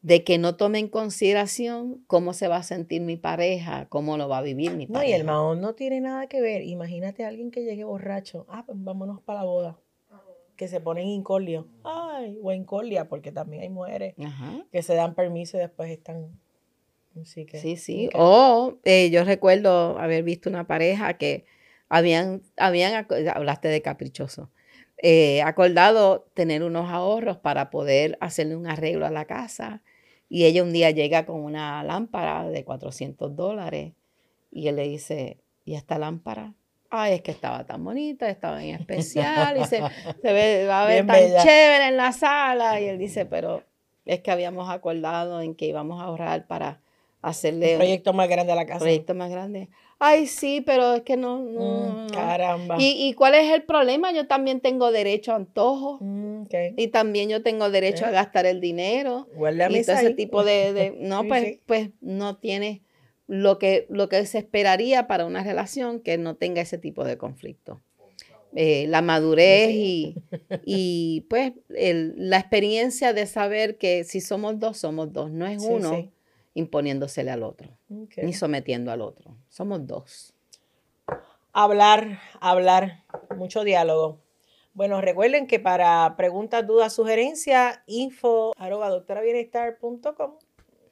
de 0.01 0.23
que 0.23 0.37
no 0.37 0.55
tome 0.55 0.79
en 0.79 0.87
consideración 0.87 2.03
cómo 2.07 2.33
se 2.33 2.47
va 2.47 2.57
a 2.57 2.63
sentir 2.63 3.01
mi 3.01 3.17
pareja, 3.17 3.87
cómo 3.89 4.17
lo 4.17 4.27
va 4.27 4.39
a 4.39 4.41
vivir 4.41 4.71
mi 4.71 4.87
pareja. 4.87 5.03
No, 5.03 5.09
y 5.09 5.13
el 5.13 5.25
mahón 5.25 5.61
no 5.61 5.75
tiene 5.75 5.99
nada 5.99 6.27
que 6.27 6.41
ver. 6.41 6.63
Imagínate 6.63 7.25
a 7.25 7.27
alguien 7.27 7.51
que 7.51 7.63
llegue 7.63 7.83
borracho. 7.83 8.45
Ah, 8.49 8.63
pues 8.65 8.77
vámonos 8.81 9.21
para 9.21 9.39
la 9.41 9.45
boda 9.45 9.79
que 10.59 10.67
se 10.67 10.81
ponen 10.81 11.07
incordio. 11.07 11.67
Ay, 11.85 12.37
o 12.43 12.51
incordia, 12.51 13.07
porque 13.07 13.31
también 13.31 13.63
hay 13.63 13.69
mujeres 13.69 14.13
que 14.73 14.83
se 14.83 14.93
dan 14.93 15.15
permiso 15.15 15.55
y 15.55 15.61
después 15.61 15.89
están. 15.89 16.37
sí, 17.53 17.77
sí. 17.77 18.09
O 18.13 18.77
eh, 18.83 19.09
yo 19.09 19.23
recuerdo 19.23 19.97
haber 19.97 20.23
visto 20.23 20.49
una 20.49 20.67
pareja 20.67 21.13
que 21.13 21.45
habían, 21.87 22.41
habían 22.57 23.07
hablaste 23.33 23.69
de 23.69 23.81
caprichoso, 23.81 24.51
eh, 25.01 25.41
acordado 25.43 26.27
tener 26.33 26.61
unos 26.63 26.89
ahorros 26.89 27.37
para 27.37 27.69
poder 27.69 28.17
hacerle 28.19 28.57
un 28.57 28.67
arreglo 28.67 29.05
a 29.05 29.11
la 29.11 29.23
casa. 29.23 29.81
Y 30.27 30.43
ella 30.43 30.61
un 30.61 30.73
día 30.73 30.91
llega 30.91 31.25
con 31.25 31.39
una 31.39 31.81
lámpara 31.83 32.49
de 32.49 32.65
400 32.65 33.33
dólares 33.33 33.93
y 34.51 34.67
él 34.67 34.75
le 34.75 34.89
dice, 34.89 35.37
¿y 35.63 35.75
esta 35.75 35.97
lámpara? 35.97 36.53
Ay, 36.89 37.13
es 37.13 37.21
que 37.21 37.31
estaba 37.31 37.65
tan 37.65 37.83
bonita, 37.83 38.29
estaba 38.29 38.63
en 38.63 38.75
especial 38.75 39.57
y 39.57 39.63
se, 39.65 39.81
ve, 40.23 40.65
va 40.67 40.83
a 40.83 40.87
ver 40.87 41.05
tan 41.05 41.17
chévere 41.17 41.87
en 41.87 41.97
la 41.97 42.11
sala. 42.11 42.79
Y 42.79 42.85
él 42.85 42.97
dice, 42.97 43.25
pero 43.25 43.63
es 44.05 44.21
que 44.21 44.31
habíamos 44.31 44.69
acordado 44.69 45.41
en 45.41 45.55
que 45.55 45.65
íbamos 45.65 46.01
a 46.01 46.05
ahorrar 46.05 46.47
para 46.47 46.81
hacerle... 47.21 47.73
Un 47.73 47.79
proyecto 47.79 48.13
más 48.13 48.29
grande 48.29 48.53
a 48.53 48.55
la 48.55 48.65
casa. 48.65 48.79
proyecto 48.79 49.13
más 49.13 49.29
grande. 49.29 49.69
Ay, 50.01 50.27
sí, 50.27 50.61
pero 50.61 50.93
es 50.95 51.01
que 51.01 51.17
no... 51.17 51.39
Mm, 51.39 52.09
caramba. 52.11 52.77
¿Y, 52.79 53.13
cuál 53.13 53.35
es 53.35 53.51
el 53.51 53.63
problema? 53.63 54.13
Yo 54.13 54.27
también 54.27 54.61
tengo 54.61 54.91
derecho 54.91 55.33
a 55.33 55.35
antojo. 55.35 55.97
Mm, 55.99 56.43
y 56.77 56.87
también 56.87 57.29
yo 57.29 57.43
tengo 57.43 57.69
derecho 57.69 58.05
a 58.05 58.11
gastar 58.11 58.45
el 58.45 58.61
dinero. 58.61 59.27
y 59.35 59.83
todo 59.83 59.95
ese 59.97 60.13
tipo 60.13 60.43
de... 60.43 60.95
no, 60.99 61.25
pues, 61.25 61.59
pues 61.65 61.89
no 61.99 62.37
tiene 62.37 62.81
lo 63.29 63.59
que, 63.59 63.85
lo 63.89 64.09
que 64.09 64.25
se 64.25 64.39
esperaría 64.39 65.05
para 65.05 65.25
una 65.25 65.43
relación 65.43 65.99
que 65.99 66.17
no 66.17 66.35
tenga 66.35 66.61
ese 66.61 66.79
tipo 66.79 67.03
de 67.03 67.19
conflicto. 67.19 67.79
Eh, 68.55 68.87
la 68.87 69.03
madurez 69.03 69.69
y, 69.69 70.15
y 70.65 71.27
pues 71.29 71.53
la 71.69 72.39
experiencia 72.39 73.13
de 73.13 73.27
saber 73.27 73.77
que 73.77 74.03
si 74.03 74.19
somos 74.19 74.59
dos, 74.59 74.79
somos 74.79 75.13
dos. 75.13 75.29
No 75.29 75.45
es 75.45 75.61
uno 75.61 76.11
imponiéndosele 76.55 77.29
al 77.29 77.43
otro, 77.43 77.77
ni 77.87 78.33
sometiendo 78.33 78.91
al 78.91 79.01
otro. 79.01 79.37
Somos 79.47 79.85
dos. 79.85 80.33
Hablar, 81.53 82.19
hablar, 82.41 83.03
mucho 83.37 83.63
diálogo. 83.63 84.23
Bueno, 84.73 85.01
recuerden 85.01 85.45
que 85.45 85.59
para 85.59 86.15
preguntas, 86.17 86.65
dudas, 86.65 86.93
sugerencias, 86.93 87.79
info 87.85 88.53
arroba 88.57 88.89
doctorabienestar.com 88.89 90.39